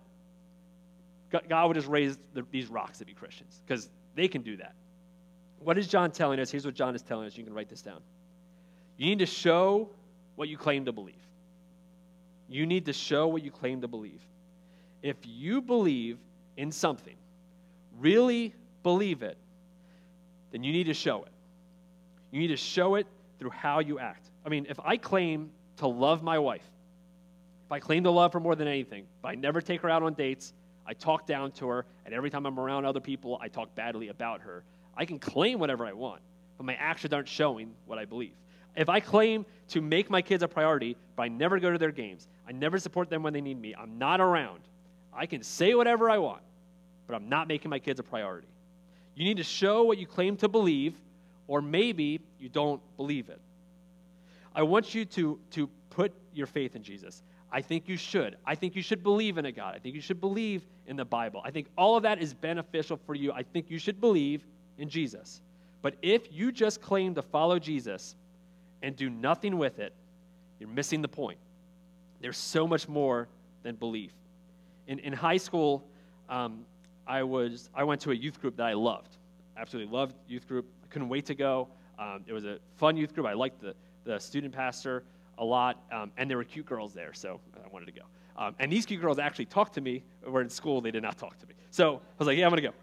God 1.30 1.68
would 1.68 1.74
just 1.74 1.86
raise 1.86 2.18
the, 2.34 2.44
these 2.50 2.66
rocks 2.66 2.98
to 2.98 3.04
be 3.04 3.12
Christians 3.12 3.60
because 3.64 3.90
they 4.16 4.26
can 4.26 4.42
do 4.42 4.56
that. 4.56 4.74
What 5.60 5.78
is 5.78 5.86
John 5.86 6.10
telling 6.10 6.40
us? 6.40 6.50
Here's 6.50 6.66
what 6.66 6.74
John 6.74 6.96
is 6.96 7.02
telling 7.02 7.28
us. 7.28 7.38
You 7.38 7.44
can 7.44 7.54
write 7.54 7.68
this 7.68 7.82
down. 7.82 8.00
You 8.96 9.06
need 9.06 9.20
to 9.20 9.26
show 9.26 9.90
what 10.36 10.48
you 10.48 10.56
claim 10.56 10.84
to 10.84 10.92
believe. 10.92 11.14
You 12.48 12.66
need 12.66 12.86
to 12.86 12.92
show 12.92 13.26
what 13.26 13.42
you 13.42 13.50
claim 13.50 13.80
to 13.80 13.88
believe. 13.88 14.20
If 15.02 15.16
you 15.24 15.60
believe 15.60 16.18
in 16.56 16.70
something, 16.70 17.16
really 17.98 18.54
believe 18.82 19.22
it, 19.22 19.36
then 20.52 20.62
you 20.62 20.72
need 20.72 20.84
to 20.84 20.94
show 20.94 21.24
it. 21.24 21.32
You 22.30 22.40
need 22.40 22.48
to 22.48 22.56
show 22.56 22.94
it 22.94 23.06
through 23.38 23.50
how 23.50 23.80
you 23.80 23.98
act. 23.98 24.30
I 24.44 24.48
mean, 24.48 24.66
if 24.68 24.78
I 24.84 24.96
claim 24.96 25.50
to 25.78 25.86
love 25.86 26.22
my 26.22 26.38
wife, 26.38 26.64
if 27.66 27.72
I 27.72 27.80
claim 27.80 28.04
to 28.04 28.10
love 28.10 28.32
her 28.32 28.40
more 28.40 28.54
than 28.54 28.68
anything, 28.68 29.06
but 29.22 29.28
I 29.28 29.34
never 29.34 29.60
take 29.60 29.80
her 29.80 29.90
out 29.90 30.02
on 30.02 30.14
dates, 30.14 30.52
I 30.86 30.94
talk 30.94 31.26
down 31.26 31.50
to 31.52 31.68
her, 31.68 31.84
and 32.04 32.14
every 32.14 32.30
time 32.30 32.46
I'm 32.46 32.60
around 32.60 32.84
other 32.84 33.00
people, 33.00 33.38
I 33.42 33.48
talk 33.48 33.74
badly 33.74 34.08
about 34.08 34.40
her, 34.42 34.62
I 34.96 35.04
can 35.04 35.18
claim 35.18 35.58
whatever 35.58 35.84
I 35.84 35.92
want, 35.92 36.20
but 36.56 36.64
my 36.64 36.74
actions 36.74 37.12
aren't 37.12 37.28
showing 37.28 37.74
what 37.86 37.98
I 37.98 38.04
believe. 38.04 38.34
If 38.76 38.88
I 38.88 39.00
claim 39.00 39.46
to 39.68 39.80
make 39.80 40.10
my 40.10 40.22
kids 40.22 40.42
a 40.42 40.48
priority, 40.48 40.96
but 41.16 41.24
I 41.24 41.28
never 41.28 41.58
go 41.58 41.72
to 41.72 41.78
their 41.78 41.90
games, 41.90 42.28
I 42.46 42.52
never 42.52 42.78
support 42.78 43.08
them 43.08 43.22
when 43.22 43.32
they 43.32 43.40
need 43.40 43.60
me, 43.60 43.74
I'm 43.74 43.98
not 43.98 44.20
around, 44.20 44.60
I 45.12 45.26
can 45.26 45.42
say 45.42 45.74
whatever 45.74 46.10
I 46.10 46.18
want, 46.18 46.42
but 47.06 47.14
I'm 47.14 47.28
not 47.28 47.48
making 47.48 47.70
my 47.70 47.78
kids 47.78 47.98
a 47.98 48.02
priority. 48.02 48.48
You 49.14 49.24
need 49.24 49.38
to 49.38 49.44
show 49.44 49.84
what 49.84 49.96
you 49.96 50.06
claim 50.06 50.36
to 50.38 50.48
believe, 50.48 50.94
or 51.48 51.62
maybe 51.62 52.20
you 52.38 52.50
don't 52.50 52.82
believe 52.98 53.30
it. 53.30 53.40
I 54.54 54.62
want 54.62 54.94
you 54.94 55.04
to, 55.06 55.38
to 55.52 55.68
put 55.90 56.12
your 56.34 56.46
faith 56.46 56.76
in 56.76 56.82
Jesus. 56.82 57.22
I 57.50 57.62
think 57.62 57.88
you 57.88 57.96
should. 57.96 58.36
I 58.44 58.54
think 58.54 58.76
you 58.76 58.82
should 58.82 59.02
believe 59.02 59.38
in 59.38 59.46
a 59.46 59.52
God. 59.52 59.74
I 59.74 59.78
think 59.78 59.94
you 59.94 60.00
should 60.00 60.20
believe 60.20 60.66
in 60.86 60.96
the 60.96 61.04
Bible. 61.04 61.40
I 61.44 61.50
think 61.50 61.68
all 61.78 61.96
of 61.96 62.02
that 62.02 62.20
is 62.20 62.34
beneficial 62.34 62.98
for 63.06 63.14
you. 63.14 63.32
I 63.32 63.42
think 63.42 63.70
you 63.70 63.78
should 63.78 64.00
believe 64.00 64.44
in 64.78 64.88
Jesus. 64.88 65.40
But 65.80 65.94
if 66.02 66.32
you 66.32 66.52
just 66.52 66.82
claim 66.82 67.14
to 67.14 67.22
follow 67.22 67.58
Jesus 67.58 68.16
and 68.82 68.96
do 68.96 69.10
nothing 69.10 69.58
with 69.58 69.78
it, 69.78 69.92
you're 70.58 70.68
missing 70.68 71.02
the 71.02 71.08
point. 71.08 71.38
There's 72.20 72.36
so 72.36 72.66
much 72.66 72.88
more 72.88 73.28
than 73.62 73.76
belief. 73.76 74.12
In, 74.86 74.98
in 75.00 75.12
high 75.12 75.36
school, 75.36 75.86
um, 76.28 76.64
I, 77.06 77.22
was, 77.22 77.68
I 77.74 77.84
went 77.84 78.00
to 78.02 78.12
a 78.12 78.14
youth 78.14 78.40
group 78.40 78.56
that 78.56 78.66
I 78.66 78.72
loved. 78.72 79.16
Absolutely 79.56 79.92
loved 79.92 80.14
youth 80.28 80.46
group. 80.46 80.66
I 80.84 80.86
couldn't 80.88 81.08
wait 81.08 81.26
to 81.26 81.34
go. 81.34 81.68
Um, 81.98 82.24
it 82.26 82.32
was 82.32 82.44
a 82.44 82.58
fun 82.76 82.96
youth 82.96 83.14
group. 83.14 83.26
I 83.26 83.32
liked 83.32 83.60
the, 83.60 83.74
the 84.04 84.18
student 84.18 84.54
pastor 84.54 85.02
a 85.38 85.44
lot, 85.44 85.82
um, 85.92 86.10
and 86.16 86.30
there 86.30 86.36
were 86.36 86.44
cute 86.44 86.66
girls 86.66 86.94
there, 86.94 87.12
so 87.12 87.40
I 87.54 87.68
wanted 87.68 87.86
to 87.86 87.92
go. 87.92 88.02
Um, 88.38 88.54
and 88.58 88.70
these 88.70 88.84
cute 88.86 89.00
girls 89.00 89.18
actually 89.18 89.46
talked 89.46 89.74
to 89.74 89.80
me. 89.80 90.02
Where 90.22 90.42
in 90.42 90.50
school 90.50 90.80
they 90.80 90.90
did 90.90 91.02
not 91.02 91.16
talk 91.16 91.38
to 91.38 91.46
me. 91.46 91.54
So 91.70 91.96
I 91.96 92.18
was 92.18 92.26
like, 92.26 92.38
yeah, 92.38 92.44
I'm 92.44 92.50
gonna 92.50 92.62
go. 92.62 92.74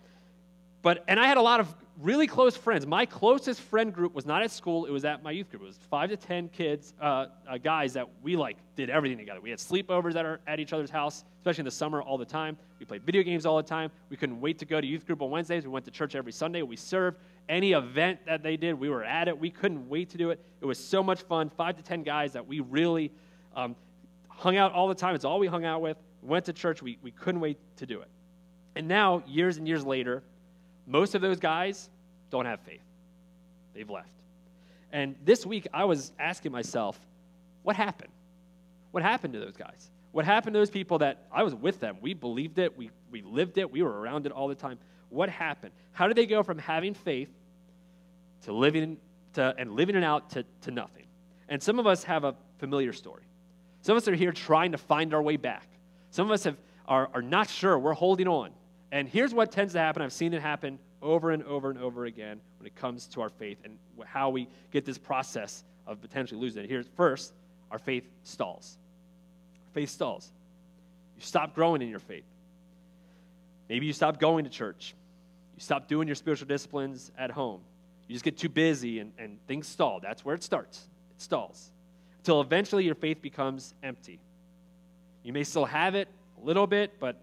But 0.81 1.03
and 1.07 1.19
I 1.19 1.27
had 1.27 1.37
a 1.37 1.41
lot 1.41 1.59
of 1.59 1.73
really 2.01 2.27
close 2.27 2.57
friends. 2.57 2.85
My 2.87 3.05
closest 3.05 3.61
friend 3.61 3.93
group 3.93 4.13
was 4.13 4.25
not 4.25 4.43
at 4.43 4.51
school; 4.51 4.85
it 4.85 4.91
was 4.91 5.05
at 5.05 5.23
my 5.23 5.31
youth 5.31 5.49
group. 5.49 5.61
It 5.61 5.65
was 5.65 5.79
five 5.89 6.09
to 6.09 6.17
ten 6.17 6.49
kids, 6.49 6.93
uh, 6.99 7.27
uh, 7.47 7.57
guys 7.57 7.93
that 7.93 8.07
we 8.21 8.35
like 8.35 8.57
did 8.75 8.89
everything 8.89 9.17
together. 9.17 9.41
We 9.41 9.49
had 9.49 9.59
sleepovers 9.59 10.15
at 10.15 10.25
our, 10.25 10.39
at 10.47 10.59
each 10.59 10.73
other's 10.73 10.89
house, 10.89 11.23
especially 11.39 11.61
in 11.61 11.65
the 11.65 11.71
summer, 11.71 12.01
all 12.01 12.17
the 12.17 12.25
time. 12.25 12.57
We 12.79 12.85
played 12.85 13.03
video 13.03 13.23
games 13.23 13.45
all 13.45 13.57
the 13.57 13.63
time. 13.63 13.91
We 14.09 14.17
couldn't 14.17 14.41
wait 14.41 14.59
to 14.59 14.65
go 14.65 14.81
to 14.81 14.87
youth 14.87 15.05
group 15.05 15.21
on 15.21 15.29
Wednesdays. 15.29 15.63
We 15.63 15.69
went 15.69 15.85
to 15.85 15.91
church 15.91 16.15
every 16.15 16.31
Sunday. 16.31 16.61
We 16.61 16.75
served 16.75 17.17
any 17.49 17.73
event 17.73 18.19
that 18.25 18.43
they 18.43 18.57
did. 18.57 18.79
We 18.79 18.89
were 18.89 19.03
at 19.03 19.27
it. 19.27 19.37
We 19.37 19.49
couldn't 19.49 19.87
wait 19.87 20.09
to 20.11 20.17
do 20.17 20.31
it. 20.31 20.39
It 20.61 20.65
was 20.65 20.79
so 20.79 21.03
much 21.03 21.21
fun. 21.21 21.49
Five 21.49 21.77
to 21.77 21.83
ten 21.83 22.03
guys 22.03 22.33
that 22.33 22.47
we 22.47 22.59
really 22.61 23.11
um, 23.55 23.75
hung 24.27 24.57
out 24.57 24.73
all 24.73 24.87
the 24.87 24.95
time. 24.95 25.15
It's 25.15 25.25
all 25.25 25.39
we 25.39 25.47
hung 25.47 25.65
out 25.65 25.81
with. 25.81 25.97
We 26.21 26.29
went 26.29 26.45
to 26.45 26.53
church. 26.53 26.81
We, 26.81 26.97
we 27.01 27.11
couldn't 27.11 27.41
wait 27.41 27.57
to 27.77 27.85
do 27.85 28.01
it. 28.01 28.07
And 28.75 28.87
now, 28.87 29.23
years 29.27 29.57
and 29.57 29.67
years 29.67 29.85
later, 29.85 30.23
most 30.85 31.15
of 31.15 31.21
those 31.21 31.39
guys 31.39 31.89
don't 32.29 32.45
have 32.45 32.59
faith. 32.61 32.83
They've 33.73 33.89
left. 33.89 34.09
And 34.91 35.15
this 35.23 35.45
week, 35.45 35.67
I 35.73 35.85
was 35.85 36.11
asking 36.19 36.51
myself, 36.51 36.99
what 37.63 37.75
happened? 37.75 38.11
What 38.91 39.01
happened 39.01 39.33
to 39.33 39.39
those 39.39 39.57
guys? 39.57 39.89
What 40.11 40.25
happened 40.25 40.53
to 40.53 40.59
those 40.59 40.69
people 40.69 40.99
that 40.99 41.25
I 41.31 41.41
was 41.41 41.55
with 41.55 41.79
them? 41.79 41.97
We 42.01 42.13
believed 42.13 42.59
it, 42.59 42.77
we, 42.77 42.91
we 43.09 43.23
lived 43.23 43.57
it, 43.57 43.71
we 43.71 43.81
were 43.81 43.99
around 43.99 44.27
it 44.27 44.31
all 44.31 44.47
the 44.47 44.55
time. 44.55 44.77
What 45.09 45.29
happened? 45.29 45.73
How 45.91 46.07
did 46.07 46.15
they 46.15 46.27
go 46.27 46.43
from 46.43 46.59
having 46.59 46.93
faith 46.93 47.29
to 48.43 48.53
living 48.53 48.97
to, 49.33 49.55
and 49.57 49.71
living 49.71 49.95
it 49.95 50.03
out 50.03 50.29
to, 50.31 50.45
to 50.61 50.71
nothing? 50.71 51.05
And 51.49 51.61
some 51.61 51.79
of 51.79 51.87
us 51.87 52.03
have 52.03 52.23
a 52.23 52.35
familiar 52.59 52.93
story. 52.93 53.23
Some 53.81 53.97
of 53.97 54.03
us 54.03 54.07
are 54.07 54.15
here 54.15 54.31
trying 54.31 54.73
to 54.73 54.77
find 54.77 55.13
our 55.13 55.21
way 55.21 55.37
back. 55.37 55.67
Some 56.11 56.27
of 56.27 56.31
us 56.31 56.43
have, 56.43 56.57
are, 56.87 57.09
are 57.13 57.21
not 57.21 57.49
sure. 57.49 57.77
We're 57.77 57.93
holding 57.93 58.27
on. 58.27 58.51
And 58.93 59.09
here's 59.09 59.33
what 59.33 59.51
tends 59.51 59.73
to 59.73 59.79
happen. 59.79 60.03
I've 60.03 60.13
seen 60.13 60.35
it 60.35 60.41
happen 60.43 60.77
over 61.01 61.31
and 61.31 61.41
over 61.45 61.71
and 61.71 61.79
over 61.79 62.05
again 62.05 62.39
when 62.59 62.67
it 62.67 62.75
comes 62.75 63.07
to 63.07 63.21
our 63.21 63.29
faith 63.29 63.57
and 63.65 63.79
how 64.05 64.29
we 64.29 64.47
get 64.69 64.85
this 64.85 64.99
process 64.99 65.63
of 65.87 65.99
potentially 65.99 66.39
losing 66.39 66.63
it. 66.63 66.69
Here's 66.69 66.85
first, 66.95 67.33
our 67.71 67.79
faith 67.79 68.03
stalls. 68.23 68.77
Our 69.65 69.73
faith 69.73 69.89
stalls. 69.89 70.31
You 71.15 71.23
stop 71.23 71.55
growing 71.55 71.81
in 71.81 71.89
your 71.89 71.97
faith. 71.97 72.23
Maybe 73.67 73.87
you 73.87 73.93
stop 73.93 74.19
going 74.19 74.43
to 74.43 74.51
church. 74.51 74.93
You 75.55 75.61
stop 75.61 75.87
doing 75.87 76.07
your 76.07 76.13
spiritual 76.13 76.47
disciplines 76.47 77.11
at 77.17 77.31
home. 77.31 77.61
You 78.07 78.13
just 78.13 78.23
get 78.23 78.37
too 78.37 78.47
busy 78.47 78.99
and, 78.99 79.11
and 79.17 79.39
things 79.47 79.65
stall. 79.65 80.01
That's 80.03 80.23
where 80.23 80.35
it 80.35 80.43
starts. 80.43 80.87
It 81.17 81.21
stalls. 81.23 81.71
Until 82.19 82.41
eventually 82.41 82.85
your 82.85 82.93
faith 82.93 83.23
becomes 83.23 83.73
empty. 83.81 84.19
You 85.23 85.33
may 85.33 85.45
still 85.45 85.65
have 85.65 85.95
it 85.95 86.09
a 86.39 86.45
little 86.45 86.67
bit, 86.67 86.99
but 86.99 87.19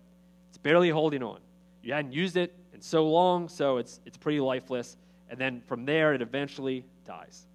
it's 0.49 0.59
barely 0.59 0.91
holding 0.91 1.23
on. 1.23 1.39
You 1.83 1.93
hadn't 1.93 2.13
used 2.13 2.37
it 2.37 2.55
in 2.75 2.81
so 2.81 3.09
long, 3.09 3.49
so 3.49 3.79
it's, 3.79 4.01
it's 4.05 4.17
pretty 4.17 4.41
lifeless. 4.41 4.97
And 5.29 5.39
then 5.39 5.63
from 5.67 5.85
there, 5.85 6.15
it 6.15 6.23
eventually 6.23 6.85
dies. 7.07 7.47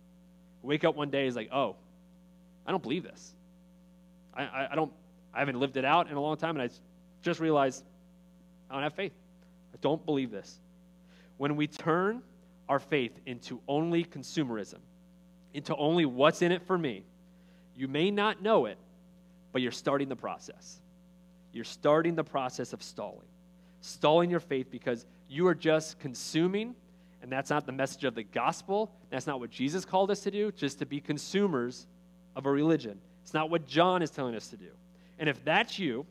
wake 0.62 0.84
up 0.84 0.96
one 0.96 1.10
day, 1.10 1.28
is 1.28 1.36
like, 1.36 1.50
oh, 1.52 1.76
I 2.66 2.72
don't 2.72 2.82
believe 2.82 3.04
this. 3.04 3.34
I, 4.34 4.44
I, 4.44 4.68
I, 4.72 4.76
don't, 4.76 4.92
I 5.34 5.40
haven't 5.40 5.60
lived 5.60 5.78
it 5.78 5.86
out 5.86 6.10
in 6.10 6.16
a 6.16 6.22
long 6.22 6.38
time, 6.38 6.60
and 6.60 6.62
I 6.62 6.74
just 7.22 7.40
realized 7.40 7.84
I 8.70 8.74
don't 8.74 8.84
have 8.84 8.94
faith. 8.94 9.14
I 9.74 9.78
don't 9.82 10.04
believe 10.06 10.32
this. 10.32 10.60
When 11.38 11.56
we 11.56 11.68
turn 11.68 12.24
our 12.68 12.80
faith 12.80 13.20
into 13.26 13.62
only 13.68 14.04
consumerism, 14.04 14.80
into 15.54 15.76
only 15.76 16.06
what's 16.06 16.42
in 16.42 16.52
it 16.52 16.66
for 16.66 16.78
me, 16.78 17.04
you 17.78 17.88
may 17.88 18.10
not 18.10 18.42
know 18.42 18.66
it, 18.66 18.78
but 19.52 19.62
you're 19.62 19.72
starting 19.72 20.10
the 20.10 20.16
process. 20.16 20.80
You're 21.52 21.66
starting 21.66 22.16
the 22.16 22.24
process 22.24 22.74
of 22.74 22.82
stalling 22.82 23.28
stalling 23.86 24.30
your 24.30 24.40
faith 24.40 24.68
because 24.72 25.06
you 25.30 25.48
are 25.48 25.56
just 25.56 26.00
consuming, 26.00 26.76
and 27.22 27.32
that's 27.32 27.50
not 27.50 27.66
the 27.66 27.72
message 27.72 28.04
of 28.04 28.16
the 28.16 28.24
gospel. 28.24 28.92
That's 29.10 29.28
not 29.28 29.40
what 29.40 29.50
Jesus 29.50 29.86
called 29.86 30.12
us 30.12 30.22
to 30.22 30.32
do, 30.32 30.52
just 30.52 30.80
to 30.80 30.86
be 30.86 31.00
consumers 31.00 31.88
of 32.36 32.46
a 32.46 32.52
religion. 32.52 33.00
It's 33.24 33.34
not 33.34 33.50
what 33.50 33.66
John 33.66 34.02
is 34.02 34.10
telling 34.12 34.36
us 34.36 34.48
to 34.50 34.58
do. 34.58 34.70
And 35.20 35.30
if 35.30 35.44
that's 35.44 35.80
you, 35.80 36.06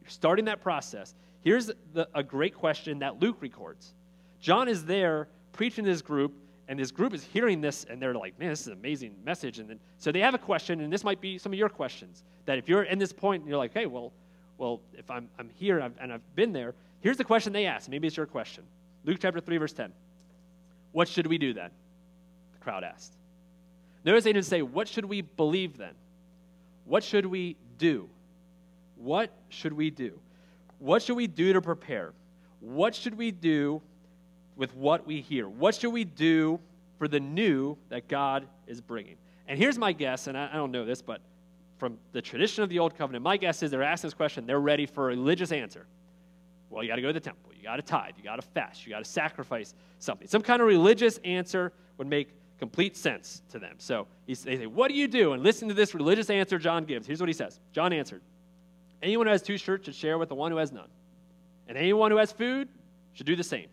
you're 0.00 0.10
starting 0.10 0.44
that 0.46 0.60
process. 0.60 1.14
Here's 1.42 1.70
the, 1.94 2.08
a 2.14 2.22
great 2.22 2.54
question 2.54 2.98
that 3.00 3.20
Luke 3.20 3.38
records. 3.40 3.94
John 4.40 4.68
is 4.68 4.84
there 4.84 5.28
preaching 5.52 5.84
to 5.84 5.90
this 5.90 6.02
group, 6.02 6.34
and 6.68 6.78
this 6.78 6.90
group 6.90 7.14
is 7.14 7.24
hearing 7.24 7.60
this, 7.60 7.84
and 7.88 8.00
they're 8.00 8.14
like, 8.14 8.38
man, 8.38 8.50
this 8.50 8.60
is 8.62 8.66
an 8.68 8.74
amazing 8.74 9.14
message. 9.24 9.58
And 9.58 9.68
then, 9.68 9.80
so 9.98 10.12
they 10.12 10.20
have 10.20 10.34
a 10.34 10.38
question, 10.38 10.80
and 10.80 10.92
this 10.92 11.04
might 11.04 11.20
be 11.20 11.38
some 11.38 11.52
of 11.52 11.58
your 11.58 11.68
questions. 11.68 12.22
That 12.46 12.58
if 12.58 12.68
you're 12.68 12.84
in 12.84 12.98
this 12.98 13.12
point 13.12 13.42
and 13.42 13.48
you're 13.48 13.58
like, 13.58 13.74
hey, 13.74 13.86
well, 13.86 14.12
well, 14.58 14.80
if 14.92 15.10
I'm, 15.10 15.28
I'm 15.38 15.48
here 15.54 15.76
and 15.76 15.84
I've, 15.84 15.94
and 16.00 16.12
I've 16.12 16.36
been 16.36 16.52
there, 16.52 16.74
Here's 17.00 17.16
the 17.16 17.24
question 17.24 17.52
they 17.52 17.66
asked. 17.66 17.88
Maybe 17.88 18.06
it's 18.06 18.16
your 18.16 18.26
question. 18.26 18.64
Luke 19.04 19.18
chapter 19.20 19.40
3, 19.40 19.56
verse 19.56 19.72
10. 19.72 19.92
What 20.92 21.08
should 21.08 21.26
we 21.26 21.38
do 21.38 21.52
then? 21.52 21.70
The 22.52 22.58
crowd 22.58 22.84
asked. 22.84 23.14
Notice 24.04 24.24
they 24.24 24.32
didn't 24.32 24.46
say, 24.46 24.62
What 24.62 24.88
should 24.88 25.04
we 25.04 25.22
believe 25.22 25.76
then? 25.76 25.94
What 26.84 27.04
should 27.04 27.26
we 27.26 27.56
do? 27.78 28.08
What 28.96 29.30
should 29.48 29.72
we 29.72 29.90
do? 29.90 30.18
What 30.78 31.02
should 31.02 31.16
we 31.16 31.26
do 31.26 31.52
to 31.52 31.60
prepare? 31.60 32.12
What 32.60 32.94
should 32.94 33.16
we 33.16 33.30
do 33.30 33.80
with 34.56 34.74
what 34.74 35.06
we 35.06 35.20
hear? 35.20 35.48
What 35.48 35.74
should 35.74 35.92
we 35.92 36.04
do 36.04 36.60
for 36.98 37.08
the 37.08 37.20
new 37.20 37.78
that 37.88 38.08
God 38.08 38.46
is 38.66 38.80
bringing? 38.80 39.16
And 39.48 39.58
here's 39.58 39.78
my 39.78 39.92
guess, 39.92 40.26
and 40.26 40.36
I, 40.36 40.50
I 40.52 40.56
don't 40.56 40.70
know 40.70 40.84
this, 40.84 41.00
but 41.00 41.20
from 41.78 41.98
the 42.12 42.20
tradition 42.20 42.62
of 42.62 42.68
the 42.68 42.78
Old 42.78 42.96
Covenant, 42.96 43.24
my 43.24 43.36
guess 43.36 43.62
is 43.62 43.70
they're 43.70 43.82
asking 43.82 44.08
this 44.08 44.14
question, 44.14 44.46
they're 44.46 44.60
ready 44.60 44.84
for 44.84 45.04
a 45.04 45.16
religious 45.16 45.50
answer. 45.50 45.86
Well, 46.70 46.82
you 46.82 46.88
got 46.88 46.96
to 46.96 47.02
go 47.02 47.08
to 47.08 47.12
the 47.12 47.20
temple. 47.20 47.50
You 47.54 47.64
got 47.64 47.76
to 47.76 47.82
tithe. 47.82 48.14
You 48.16 48.24
got 48.24 48.36
to 48.36 48.42
fast. 48.42 48.86
You 48.86 48.92
got 48.92 49.04
to 49.04 49.10
sacrifice 49.10 49.74
something. 49.98 50.26
Some 50.28 50.40
kind 50.40 50.62
of 50.62 50.68
religious 50.68 51.18
answer 51.24 51.72
would 51.98 52.06
make 52.06 52.30
complete 52.58 52.96
sense 52.96 53.42
to 53.50 53.58
them. 53.58 53.74
So 53.78 54.06
they 54.26 54.34
say, 54.34 54.66
What 54.66 54.88
do 54.88 54.94
you 54.94 55.08
do? 55.08 55.32
And 55.32 55.42
listen 55.42 55.68
to 55.68 55.74
this 55.74 55.94
religious 55.94 56.30
answer 56.30 56.58
John 56.58 56.84
gives. 56.84 57.06
Here's 57.06 57.20
what 57.20 57.28
he 57.28 57.34
says 57.34 57.58
John 57.72 57.92
answered 57.92 58.22
Anyone 59.02 59.26
who 59.26 59.32
has 59.32 59.42
two 59.42 59.58
shirts 59.58 59.86
should 59.86 59.94
share 59.94 60.18
with 60.18 60.28
the 60.28 60.34
one 60.34 60.52
who 60.52 60.58
has 60.58 60.72
none. 60.72 60.88
And 61.66 61.76
anyone 61.76 62.10
who 62.10 62.18
has 62.18 62.32
food 62.32 62.68
should 63.12 63.26
do 63.26 63.36
the 63.36 63.44
same. 63.44 63.68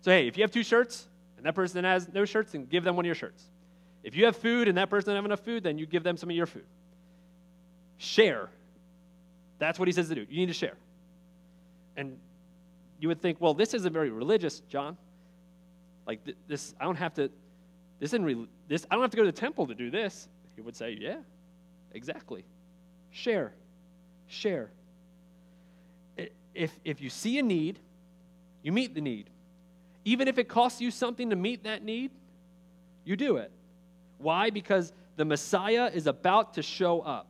So, 0.00 0.10
hey, 0.10 0.26
if 0.26 0.36
you 0.36 0.42
have 0.42 0.50
two 0.50 0.62
shirts 0.62 1.06
and 1.36 1.46
that 1.46 1.54
person 1.54 1.84
has 1.84 2.08
no 2.12 2.24
shirts, 2.24 2.52
then 2.52 2.66
give 2.66 2.84
them 2.84 2.96
one 2.96 3.04
of 3.04 3.06
your 3.06 3.14
shirts. 3.14 3.44
If 4.02 4.14
you 4.14 4.26
have 4.26 4.36
food 4.36 4.68
and 4.68 4.76
that 4.78 4.90
person 4.90 5.06
doesn't 5.06 5.16
have 5.16 5.24
enough 5.24 5.40
food, 5.40 5.62
then 5.62 5.78
you 5.78 5.86
give 5.86 6.02
them 6.02 6.16
some 6.16 6.30
of 6.30 6.36
your 6.36 6.46
food. 6.46 6.66
Share. 7.96 8.48
That's 9.58 9.78
what 9.78 9.88
he 9.88 9.92
says 9.92 10.08
to 10.08 10.14
do. 10.14 10.26
You 10.28 10.40
need 10.40 10.46
to 10.46 10.52
share. 10.52 10.76
And 11.96 12.18
you 12.98 13.08
would 13.08 13.20
think, 13.20 13.40
well, 13.40 13.54
this 13.54 13.74
isn't 13.74 13.92
very 13.92 14.10
religious, 14.10 14.60
John. 14.68 14.96
Like 16.06 16.24
th- 16.24 16.36
this, 16.48 16.74
I 16.80 16.84
don't 16.84 16.96
have 16.96 17.14
to. 17.14 17.30
This 18.00 18.10
isn't 18.10 18.24
re- 18.24 18.48
this. 18.68 18.86
I 18.90 18.94
don't 18.94 19.02
have 19.02 19.10
to 19.10 19.16
go 19.16 19.24
to 19.24 19.32
the 19.32 19.40
temple 19.40 19.66
to 19.66 19.74
do 19.74 19.90
this. 19.90 20.28
He 20.56 20.62
would 20.62 20.76
say, 20.76 20.96
yeah, 21.00 21.18
exactly. 21.92 22.44
Share, 23.10 23.52
share. 24.26 24.70
If 26.54 26.70
if 26.84 27.00
you 27.00 27.10
see 27.10 27.38
a 27.38 27.42
need, 27.42 27.78
you 28.62 28.72
meet 28.72 28.94
the 28.94 29.00
need. 29.00 29.30
Even 30.04 30.28
if 30.28 30.38
it 30.38 30.48
costs 30.48 30.80
you 30.80 30.90
something 30.90 31.30
to 31.30 31.36
meet 31.36 31.64
that 31.64 31.82
need, 31.82 32.10
you 33.04 33.16
do 33.16 33.36
it. 33.38 33.50
Why? 34.18 34.50
Because 34.50 34.92
the 35.16 35.24
Messiah 35.24 35.90
is 35.92 36.06
about 36.06 36.54
to 36.54 36.62
show 36.62 37.00
up. 37.00 37.26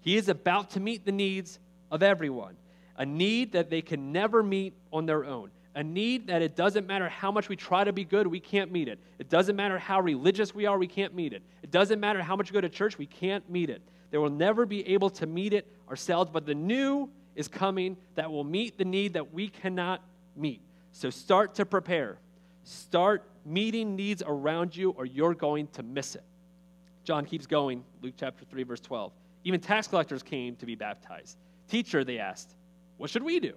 He 0.00 0.16
is 0.16 0.28
about 0.28 0.70
to 0.70 0.80
meet 0.80 1.04
the 1.04 1.12
needs 1.12 1.58
of 1.90 2.02
everyone 2.02 2.56
a 2.96 3.06
need 3.06 3.52
that 3.52 3.70
they 3.70 3.82
can 3.82 4.12
never 4.12 4.42
meet 4.42 4.74
on 4.92 5.06
their 5.06 5.24
own, 5.24 5.50
a 5.74 5.82
need 5.82 6.26
that 6.28 6.42
it 6.42 6.56
doesn't 6.56 6.86
matter 6.86 7.08
how 7.08 7.30
much 7.30 7.48
we 7.48 7.56
try 7.56 7.84
to 7.84 7.92
be 7.92 8.04
good, 8.04 8.26
we 8.26 8.40
can't 8.40 8.72
meet 8.72 8.88
it. 8.88 8.98
It 9.18 9.28
doesn't 9.28 9.56
matter 9.56 9.78
how 9.78 10.00
religious 10.00 10.54
we 10.54 10.66
are, 10.66 10.78
we 10.78 10.86
can't 10.86 11.14
meet 11.14 11.32
it. 11.32 11.42
It 11.62 11.70
doesn't 11.70 12.00
matter 12.00 12.22
how 12.22 12.34
much 12.36 12.50
we 12.50 12.54
go 12.54 12.60
to 12.62 12.68
church, 12.68 12.96
we 12.96 13.06
can't 13.06 13.48
meet 13.50 13.68
it. 13.68 13.82
They 14.10 14.18
will 14.18 14.30
never 14.30 14.64
be 14.64 14.86
able 14.88 15.10
to 15.10 15.26
meet 15.26 15.52
it 15.52 15.66
ourselves, 15.88 16.30
but 16.32 16.46
the 16.46 16.54
new 16.54 17.10
is 17.34 17.48
coming 17.48 17.96
that 18.14 18.30
will 18.30 18.44
meet 18.44 18.78
the 18.78 18.84
need 18.84 19.12
that 19.12 19.34
we 19.34 19.48
cannot 19.48 20.02
meet. 20.34 20.62
So 20.92 21.10
start 21.10 21.54
to 21.56 21.66
prepare. 21.66 22.18
Start 22.64 23.28
meeting 23.44 23.94
needs 23.94 24.22
around 24.26 24.74
you, 24.74 24.90
or 24.90 25.04
you're 25.04 25.34
going 25.34 25.68
to 25.68 25.82
miss 25.82 26.14
it. 26.14 26.24
John 27.04 27.24
keeps 27.24 27.46
going, 27.46 27.84
Luke 28.02 28.14
chapter 28.18 28.44
3, 28.46 28.62
verse 28.64 28.80
12. 28.80 29.12
Even 29.44 29.60
tax 29.60 29.86
collectors 29.86 30.22
came 30.22 30.56
to 30.56 30.66
be 30.66 30.74
baptized. 30.74 31.36
Teacher, 31.68 32.02
they 32.02 32.18
asked, 32.18 32.54
what 32.96 33.10
should 33.10 33.22
we 33.22 33.40
do? 33.40 33.54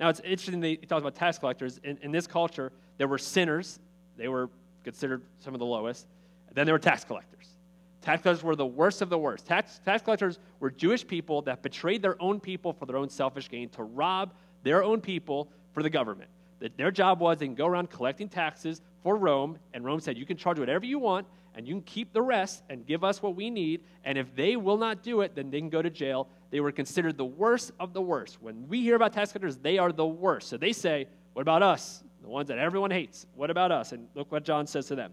Now, 0.00 0.08
it's 0.08 0.20
interesting 0.20 0.60
that 0.60 0.68
he 0.68 0.76
talks 0.76 1.00
about 1.00 1.14
tax 1.14 1.38
collectors. 1.38 1.78
In, 1.82 1.98
in 2.02 2.12
this 2.12 2.26
culture, 2.26 2.72
there 2.98 3.08
were 3.08 3.18
sinners, 3.18 3.80
they 4.16 4.28
were 4.28 4.48
considered 4.84 5.22
some 5.38 5.54
of 5.54 5.58
the 5.58 5.66
lowest. 5.66 6.06
Then 6.52 6.66
there 6.66 6.74
were 6.74 6.78
tax 6.78 7.04
collectors. 7.04 7.54
Tax 8.00 8.22
collectors 8.22 8.44
were 8.44 8.56
the 8.56 8.66
worst 8.66 9.02
of 9.02 9.10
the 9.10 9.18
worst. 9.18 9.44
Tax, 9.46 9.80
tax 9.84 10.02
collectors 10.02 10.38
were 10.60 10.70
Jewish 10.70 11.06
people 11.06 11.42
that 11.42 11.62
betrayed 11.62 12.00
their 12.00 12.20
own 12.22 12.40
people 12.40 12.72
for 12.72 12.86
their 12.86 12.96
own 12.96 13.08
selfish 13.08 13.50
gain 13.50 13.68
to 13.70 13.82
rob 13.82 14.32
their 14.62 14.82
own 14.82 15.00
people 15.00 15.48
for 15.72 15.82
the 15.82 15.90
government, 15.90 16.30
that 16.60 16.76
their 16.76 16.90
job 16.90 17.20
was 17.20 17.38
they 17.38 17.46
can 17.46 17.54
go 17.54 17.66
around 17.66 17.90
collecting 17.90 18.28
taxes 18.28 18.80
for 19.02 19.16
Rome, 19.16 19.58
and 19.74 19.84
Rome 19.84 20.00
said, 20.00 20.16
You 20.16 20.26
can 20.26 20.36
charge 20.36 20.58
whatever 20.58 20.84
you 20.84 20.98
want, 20.98 21.26
and 21.54 21.66
you 21.66 21.74
can 21.74 21.82
keep 21.82 22.12
the 22.12 22.22
rest 22.22 22.62
and 22.68 22.86
give 22.86 23.04
us 23.04 23.22
what 23.22 23.34
we 23.36 23.50
need. 23.50 23.82
And 24.04 24.16
if 24.16 24.34
they 24.34 24.56
will 24.56 24.76
not 24.76 25.02
do 25.02 25.20
it, 25.20 25.34
then 25.34 25.50
they 25.50 25.58
can 25.58 25.70
go 25.70 25.82
to 25.82 25.90
jail. 25.90 26.28
They 26.50 26.60
were 26.60 26.72
considered 26.72 27.16
the 27.16 27.24
worst 27.24 27.72
of 27.78 27.92
the 27.92 28.00
worst. 28.00 28.40
When 28.40 28.68
we 28.68 28.80
hear 28.80 28.96
about 28.96 29.12
tax 29.12 29.32
collectors, 29.32 29.56
they 29.58 29.78
are 29.78 29.92
the 29.92 30.06
worst. 30.06 30.48
So 30.48 30.56
they 30.56 30.72
say, 30.72 31.06
What 31.34 31.42
about 31.42 31.62
us? 31.62 32.02
The 32.22 32.28
ones 32.28 32.48
that 32.48 32.58
everyone 32.58 32.90
hates. 32.90 33.26
What 33.34 33.50
about 33.50 33.70
us? 33.70 33.92
And 33.92 34.08
look 34.14 34.32
what 34.32 34.44
John 34.44 34.66
says 34.66 34.86
to 34.86 34.94
them 34.94 35.12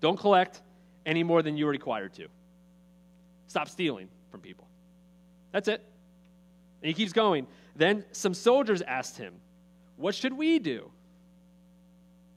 Don't 0.00 0.18
collect 0.18 0.62
any 1.04 1.22
more 1.22 1.42
than 1.42 1.56
you're 1.56 1.70
required 1.70 2.14
to. 2.14 2.28
Stop 3.46 3.68
stealing 3.68 4.08
from 4.30 4.40
people. 4.40 4.68
That's 5.52 5.68
it. 5.68 5.82
And 6.82 6.88
he 6.88 6.94
keeps 6.94 7.12
going. 7.12 7.46
Then 7.74 8.04
some 8.12 8.34
soldiers 8.34 8.82
asked 8.82 9.16
him, 9.16 9.34
What 9.96 10.14
should 10.14 10.32
we 10.32 10.58
do? 10.58 10.90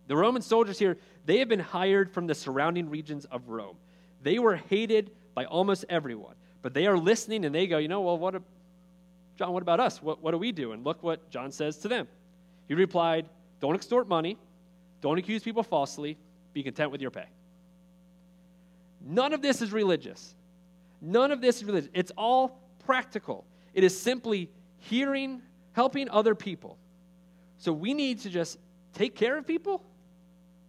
The 0.07 0.17
Roman 0.17 0.41
soldiers 0.41 0.79
here, 0.79 0.97
they 1.25 1.39
have 1.39 1.47
been 1.47 1.59
hired 1.59 2.11
from 2.11 2.27
the 2.27 2.35
surrounding 2.35 2.89
regions 2.89 3.25
of 3.25 3.49
Rome. 3.49 3.77
They 4.21 4.39
were 4.39 4.55
hated 4.55 5.11
by 5.33 5.45
almost 5.45 5.85
everyone, 5.89 6.35
but 6.61 6.73
they 6.73 6.87
are 6.87 6.97
listening 6.97 7.45
and 7.45 7.53
they 7.53 7.67
go, 7.67 7.77
You 7.77 7.87
know, 7.87 8.01
well, 8.01 8.17
what, 8.17 8.41
John, 9.37 9.53
what 9.53 9.61
about 9.61 9.79
us? 9.79 10.01
What, 10.01 10.21
what 10.21 10.31
do 10.31 10.37
we 10.37 10.51
do? 10.51 10.71
And 10.71 10.85
look 10.85 11.01
what 11.03 11.29
John 11.29 11.51
says 11.51 11.77
to 11.79 11.87
them. 11.87 12.07
He 12.67 12.73
replied, 12.73 13.27
Don't 13.59 13.75
extort 13.75 14.07
money, 14.07 14.37
don't 15.01 15.17
accuse 15.17 15.43
people 15.43 15.63
falsely, 15.63 16.17
be 16.53 16.63
content 16.63 16.91
with 16.91 17.01
your 17.01 17.11
pay. 17.11 17.25
None 19.03 19.33
of 19.33 19.41
this 19.41 19.61
is 19.61 19.71
religious. 19.71 20.35
None 21.01 21.31
of 21.31 21.41
this 21.41 21.57
is 21.57 21.63
religious. 21.65 21.89
It's 21.93 22.11
all 22.17 22.61
practical. 22.85 23.45
It 23.73 23.83
is 23.83 23.99
simply 23.99 24.49
hearing, 24.77 25.41
helping 25.73 26.09
other 26.09 26.35
people. 26.35 26.77
So 27.57 27.71
we 27.71 27.93
need 27.93 28.19
to 28.21 28.29
just 28.29 28.57
take 28.93 29.15
care 29.15 29.37
of 29.37 29.47
people. 29.47 29.83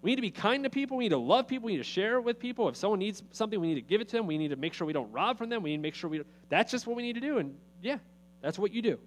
We 0.02 0.10
need 0.10 0.16
to 0.16 0.22
be 0.22 0.30
kind 0.32 0.64
to 0.64 0.70
people. 0.70 0.96
We 0.96 1.04
need 1.04 1.10
to 1.10 1.16
love 1.16 1.46
people. 1.46 1.66
We 1.66 1.72
need 1.72 1.78
to 1.78 1.84
share 1.84 2.20
with 2.20 2.40
people. 2.40 2.68
If 2.68 2.76
someone 2.76 2.98
needs 2.98 3.22
something, 3.30 3.60
we 3.60 3.68
need 3.68 3.76
to 3.76 3.82
give 3.82 4.00
it 4.00 4.08
to 4.08 4.16
them. 4.16 4.26
We 4.26 4.36
need 4.36 4.48
to 4.48 4.56
make 4.56 4.74
sure 4.74 4.84
we 4.86 4.92
don't 4.92 5.10
rob 5.12 5.38
from 5.38 5.48
them. 5.48 5.62
We 5.62 5.70
need 5.70 5.76
to 5.76 5.82
make 5.82 5.94
sure 5.94 6.10
we. 6.10 6.22
That's 6.48 6.72
just 6.72 6.86
what 6.86 6.96
we 6.96 7.04
need 7.04 7.14
to 7.14 7.20
do. 7.20 7.38
And 7.38 7.54
yeah, 7.80 7.98
that's 8.40 8.58
what 8.58 8.72
you 8.72 8.82
do. 8.82 8.98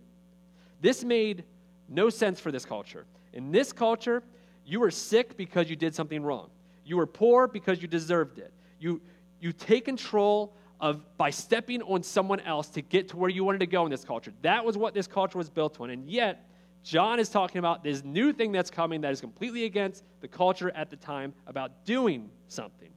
This 0.80 1.04
made 1.04 1.44
no 1.90 2.10
sense 2.10 2.40
for 2.40 2.52
this 2.52 2.66
culture. 2.66 3.06
In 3.34 3.52
this 3.52 3.74
culture, 3.74 4.24
you 4.66 4.80
were 4.80 4.92
sick 4.92 5.36
because 5.36 5.70
you 5.70 5.76
did 5.76 5.94
something 5.94 6.24
wrong. 6.24 6.50
You 6.86 6.98
were 6.98 7.06
poor 7.06 7.48
because 7.48 7.82
you 7.82 7.88
deserved 7.88 8.40
it. 8.40 8.54
You, 8.80 9.02
you 9.42 9.52
take 9.52 9.86
control 9.86 10.56
of 10.80 11.18
by 11.18 11.30
stepping 11.30 11.82
on 11.82 12.04
someone 12.04 12.40
else 12.42 12.68
to 12.70 12.82
get 12.82 13.10
to 13.10 13.18
where 13.18 13.30
you 13.30 13.44
wanted 13.44 13.60
to 13.60 13.68
go 13.68 13.86
in 13.86 13.92
this 13.92 14.04
culture. 14.04 14.32
That 14.42 14.64
was 14.64 14.78
what 14.78 14.94
this 14.94 15.08
culture 15.08 15.38
was 15.38 15.50
built 15.50 15.80
on. 15.82 15.90
And 15.90 16.10
yet, 16.10 16.48
John 16.86 17.20
is 17.20 17.30
talking 17.30 17.58
about 17.58 17.84
this 17.84 18.04
new 18.04 18.32
thing 18.32 18.52
that's 18.52 18.70
coming 18.70 19.02
that 19.02 19.12
is 19.12 19.20
completely 19.20 19.66
against 19.66 20.04
the 20.22 20.28
culture 20.28 20.70
at 20.76 20.92
the 20.92 20.96
time 20.96 21.34
about 21.48 21.84
doing 21.84 22.30
something. 22.48 22.92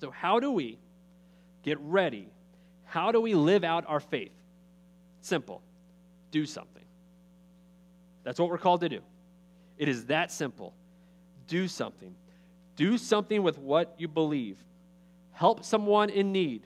So, 0.00 0.10
how 0.10 0.40
do 0.40 0.50
we 0.50 0.80
get 1.62 1.78
ready? 1.80 2.28
How 2.84 3.12
do 3.12 3.20
we 3.20 3.34
live 3.34 3.62
out 3.62 3.84
our 3.86 4.00
faith? 4.00 4.32
Simple 5.20 5.62
do 6.32 6.44
something. 6.46 6.84
That's 8.22 8.38
what 8.38 8.48
we're 8.48 8.58
called 8.58 8.80
to 8.82 8.88
do. 8.88 9.00
It 9.78 9.88
is 9.88 10.06
that 10.06 10.30
simple. 10.30 10.74
Do 11.46 11.66
something. 11.68 12.14
Do 12.76 12.98
something 12.98 13.42
with 13.42 13.58
what 13.58 13.94
you 13.98 14.08
believe. 14.08 14.58
Help 15.32 15.64
someone 15.64 16.10
in 16.10 16.32
need. 16.32 16.62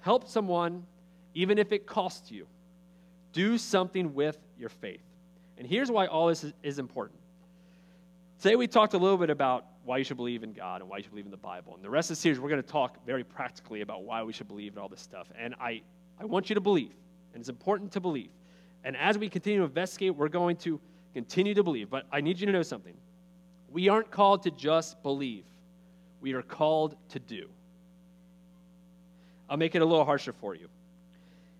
Help 0.00 0.28
someone 0.28 0.84
even 1.34 1.58
if 1.58 1.72
it 1.72 1.86
costs 1.86 2.30
you. 2.30 2.46
Do 3.32 3.58
something 3.58 4.14
with 4.14 4.38
your 4.58 4.70
faith. 4.70 5.02
And 5.58 5.66
here's 5.66 5.90
why 5.90 6.06
all 6.06 6.28
this 6.28 6.44
is, 6.62 6.78
important. 6.78 7.18
Today 8.40 8.56
we 8.56 8.66
talked 8.66 8.94
a 8.94 8.98
little 8.98 9.16
bit 9.16 9.30
about 9.30 9.64
why 9.84 9.98
you 9.98 10.04
should 10.04 10.16
believe 10.16 10.42
in 10.42 10.52
God 10.52 10.80
and 10.82 10.90
why 10.90 10.98
you 10.98 11.04
should 11.04 11.12
believe 11.12 11.24
in 11.24 11.30
the 11.30 11.36
Bible. 11.36 11.74
And 11.74 11.82
the 11.82 11.88
rest 11.88 12.10
of 12.10 12.16
the 12.16 12.20
series, 12.20 12.38
we're 12.38 12.50
going 12.50 12.62
to 12.62 12.68
talk 12.68 13.04
very 13.06 13.24
practically 13.24 13.80
about 13.80 14.04
why 14.04 14.22
we 14.22 14.32
should 14.32 14.48
believe 14.48 14.74
in 14.74 14.78
all 14.78 14.88
this 14.88 15.00
stuff. 15.00 15.28
And 15.38 15.54
I, 15.60 15.82
I 16.20 16.24
want 16.24 16.50
you 16.50 16.54
to 16.54 16.60
believe, 16.60 16.92
and 17.32 17.40
it's 17.40 17.48
important 17.48 17.92
to 17.92 18.00
believe. 18.00 18.30
And 18.84 18.96
as 18.96 19.16
we 19.16 19.28
continue 19.28 19.60
to 19.60 19.64
investigate, 19.64 20.14
we're 20.14 20.28
going 20.28 20.56
to 20.58 20.80
continue 21.14 21.54
to 21.54 21.62
believe. 21.62 21.88
But 21.88 22.06
I 22.12 22.20
need 22.20 22.38
you 22.38 22.46
to 22.46 22.52
know 22.52 22.62
something. 22.62 22.94
We 23.70 23.88
aren't 23.88 24.10
called 24.10 24.42
to 24.42 24.50
just 24.50 25.02
believe, 25.02 25.44
we 26.20 26.34
are 26.34 26.42
called 26.42 26.96
to 27.10 27.18
do. 27.18 27.48
I'll 29.48 29.56
make 29.56 29.74
it 29.74 29.82
a 29.82 29.84
little 29.84 30.04
harsher 30.04 30.32
for 30.32 30.54
you. 30.54 30.68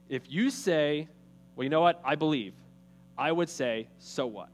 If 0.09 0.22
you 0.28 0.50
say, 0.50 1.09
well, 1.54 1.64
you 1.64 1.70
know 1.70 1.80
what, 1.80 2.00
I 2.04 2.16
believe, 2.16 2.52
I 3.18 3.33
would 3.33 3.48
say, 3.48 3.88
so 3.98 4.26
what? 4.26 4.48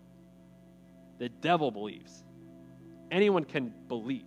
The 1.18 1.29
devil 1.29 1.70
believes. 1.70 2.25
Anyone 3.11 3.44
can 3.44 3.72
believe. 3.88 4.25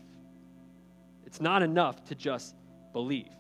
It's 1.26 1.42
not 1.42 1.64
enough 1.64 2.04
to 2.06 2.16
just 2.16 2.56
believe. 2.94 3.32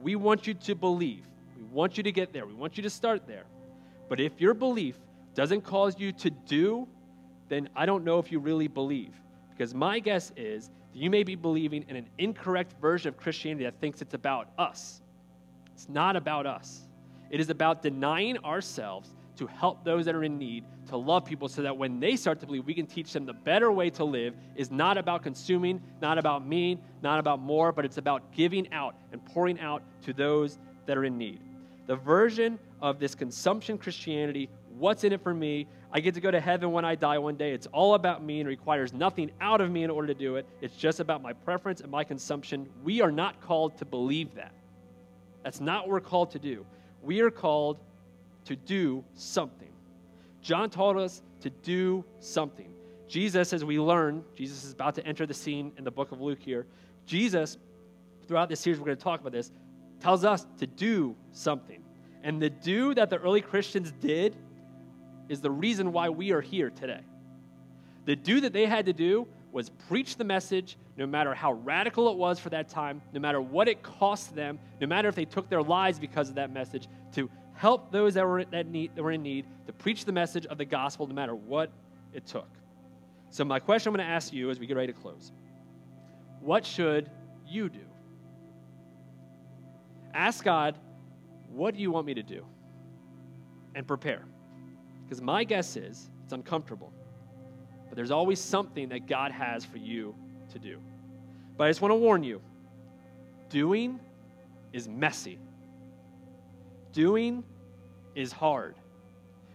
We 0.00 0.16
want 0.16 0.46
you 0.46 0.54
to 0.54 0.74
believe. 0.74 1.24
We 1.56 1.64
want 1.64 1.96
you 1.96 2.02
to 2.02 2.12
get 2.12 2.32
there. 2.32 2.46
We 2.46 2.54
want 2.54 2.76
you 2.76 2.82
to 2.82 2.90
start 2.90 3.26
there. 3.26 3.44
But 4.08 4.20
if 4.20 4.40
your 4.40 4.54
belief 4.54 4.96
doesn't 5.34 5.62
cause 5.62 5.98
you 5.98 6.12
to 6.12 6.30
do, 6.30 6.86
then 7.48 7.68
I 7.74 7.86
don't 7.86 8.04
know 8.04 8.18
if 8.18 8.30
you 8.30 8.38
really 8.38 8.68
believe. 8.68 9.14
Because 9.50 9.74
my 9.74 9.98
guess 9.98 10.32
is 10.36 10.68
that 10.68 10.98
you 10.98 11.10
may 11.10 11.22
be 11.22 11.34
believing 11.34 11.84
in 11.88 11.96
an 11.96 12.08
incorrect 12.18 12.74
version 12.80 13.08
of 13.08 13.16
Christianity 13.16 13.64
that 13.64 13.80
thinks 13.80 14.02
it's 14.02 14.14
about 14.14 14.48
us. 14.58 15.00
It's 15.74 15.88
not 15.88 16.16
about 16.16 16.46
us. 16.46 16.82
It 17.30 17.40
is 17.40 17.50
about 17.50 17.82
denying 17.82 18.38
ourselves 18.38 19.10
to 19.36 19.46
help 19.46 19.84
those 19.84 20.04
that 20.06 20.14
are 20.14 20.24
in 20.24 20.38
need, 20.38 20.64
to 20.88 20.96
love 20.96 21.24
people 21.24 21.48
so 21.48 21.62
that 21.62 21.76
when 21.76 22.00
they 22.00 22.16
start 22.16 22.40
to 22.40 22.46
believe, 22.46 22.64
we 22.64 22.74
can 22.74 22.86
teach 22.86 23.12
them 23.12 23.26
the 23.26 23.32
better 23.32 23.70
way 23.70 23.90
to 23.90 24.04
live 24.04 24.34
is 24.54 24.70
not 24.70 24.96
about 24.96 25.22
consuming, 25.22 25.80
not 26.00 26.18
about 26.18 26.46
me, 26.46 26.78
not 27.02 27.18
about 27.18 27.40
more, 27.40 27.72
but 27.72 27.84
it's 27.84 27.98
about 27.98 28.32
giving 28.32 28.72
out 28.72 28.94
and 29.12 29.24
pouring 29.26 29.60
out 29.60 29.82
to 30.02 30.12
those 30.12 30.58
that 30.86 30.96
are 30.96 31.04
in 31.04 31.18
need. 31.18 31.40
The 31.86 31.96
version 31.96 32.58
of 32.80 32.98
this 32.98 33.14
consumption 33.14 33.78
Christianity, 33.78 34.48
what's 34.76 35.04
in 35.04 35.12
it 35.12 35.22
for 35.22 35.34
me? 35.34 35.66
I 35.92 36.00
get 36.00 36.14
to 36.14 36.20
go 36.20 36.30
to 36.30 36.40
heaven 36.40 36.72
when 36.72 36.84
I 36.84 36.94
die 36.94 37.18
one 37.18 37.36
day. 37.36 37.52
It's 37.52 37.66
all 37.68 37.94
about 37.94 38.22
me 38.22 38.40
and 38.40 38.48
requires 38.48 38.92
nothing 38.92 39.30
out 39.40 39.60
of 39.60 39.70
me 39.70 39.84
in 39.84 39.90
order 39.90 40.08
to 40.08 40.14
do 40.14 40.36
it. 40.36 40.46
It's 40.60 40.76
just 40.76 41.00
about 41.00 41.22
my 41.22 41.32
preference 41.32 41.80
and 41.80 41.90
my 41.90 42.04
consumption. 42.04 42.68
We 42.82 43.00
are 43.00 43.12
not 43.12 43.40
called 43.40 43.78
to 43.78 43.84
believe 43.84 44.34
that. 44.34 44.52
That's 45.44 45.60
not 45.60 45.82
what 45.82 45.90
we're 45.90 46.00
called 46.00 46.32
to 46.32 46.38
do. 46.38 46.66
We 47.02 47.20
are 47.20 47.30
called 47.30 47.78
to 48.46 48.56
do 48.56 49.04
something. 49.14 49.70
John 50.42 50.70
taught 50.70 50.96
us 50.96 51.22
to 51.40 51.50
do 51.50 52.04
something. 52.20 52.72
Jesus, 53.08 53.52
as 53.52 53.64
we 53.64 53.78
learn, 53.78 54.24
Jesus 54.34 54.64
is 54.64 54.72
about 54.72 54.94
to 54.96 55.06
enter 55.06 55.26
the 55.26 55.34
scene 55.34 55.72
in 55.76 55.84
the 55.84 55.90
book 55.90 56.12
of 56.12 56.20
Luke 56.20 56.40
here. 56.40 56.66
Jesus, 57.04 57.58
throughout 58.26 58.48
this 58.48 58.60
series, 58.60 58.78
we're 58.80 58.86
going 58.86 58.96
to 58.96 59.02
talk 59.02 59.20
about 59.20 59.32
this, 59.32 59.52
tells 60.00 60.24
us 60.24 60.46
to 60.58 60.66
do 60.66 61.14
something. 61.32 61.82
And 62.22 62.42
the 62.42 62.50
do 62.50 62.94
that 62.94 63.10
the 63.10 63.18
early 63.18 63.40
Christians 63.40 63.92
did 64.00 64.36
is 65.28 65.40
the 65.40 65.50
reason 65.50 65.92
why 65.92 66.08
we 66.08 66.32
are 66.32 66.40
here 66.40 66.70
today. 66.70 67.00
The 68.04 68.16
do 68.16 68.40
that 68.40 68.52
they 68.52 68.66
had 68.66 68.86
to 68.86 68.92
do 68.92 69.26
was 69.52 69.70
preach 69.88 70.16
the 70.16 70.24
message, 70.24 70.76
no 70.96 71.06
matter 71.06 71.34
how 71.34 71.52
radical 71.52 72.10
it 72.10 72.16
was 72.16 72.38
for 72.38 72.50
that 72.50 72.68
time, 72.68 73.00
no 73.12 73.20
matter 73.20 73.40
what 73.40 73.68
it 73.68 73.82
cost 73.82 74.34
them, 74.34 74.58
no 74.80 74.86
matter 74.86 75.08
if 75.08 75.14
they 75.14 75.24
took 75.24 75.48
their 75.48 75.62
lives 75.62 75.98
because 75.98 76.28
of 76.28 76.34
that 76.34 76.52
message, 76.52 76.88
to 77.14 77.30
help 77.56 77.90
those 77.90 78.14
that 78.14 78.26
were, 78.26 78.40
in 78.40 78.72
need, 79.22 79.46
to 79.66 79.72
preach 79.72 80.04
the 80.04 80.12
message 80.12 80.46
of 80.46 80.58
the 80.58 80.64
gospel, 80.64 81.06
no 81.06 81.14
matter 81.14 81.34
what 81.34 81.70
it 82.12 82.26
took. 82.26 82.48
So, 83.30 83.44
my 83.44 83.58
question 83.58 83.90
I'm 83.90 83.96
going 83.96 84.06
to 84.06 84.12
ask 84.12 84.32
you 84.32 84.50
as 84.50 84.60
we 84.60 84.66
get 84.66 84.76
ready 84.76 84.92
to 84.92 84.98
close 84.98 85.32
what 86.40 86.64
should 86.64 87.10
you 87.46 87.68
do? 87.68 87.80
Ask 90.14 90.44
God, 90.44 90.78
what 91.50 91.74
do 91.74 91.80
you 91.80 91.90
want 91.90 92.06
me 92.06 92.14
to 92.14 92.22
do? 92.22 92.44
And 93.74 93.86
prepare. 93.86 94.22
Because 95.04 95.20
my 95.20 95.44
guess 95.44 95.76
is 95.76 96.08
it's 96.24 96.32
uncomfortable. 96.32 96.92
But 97.88 97.96
there's 97.96 98.10
always 98.10 98.40
something 98.40 98.88
that 98.90 99.06
God 99.06 99.32
has 99.32 99.64
for 99.64 99.78
you 99.78 100.14
to 100.52 100.58
do. 100.58 100.78
But 101.56 101.64
I 101.64 101.70
just 101.70 101.80
want 101.80 101.92
to 101.92 101.96
warn 101.96 102.22
you 102.22 102.40
doing 103.48 104.00
is 104.72 104.88
messy, 104.88 105.38
doing 106.96 107.44
is 108.14 108.32
hard. 108.32 108.74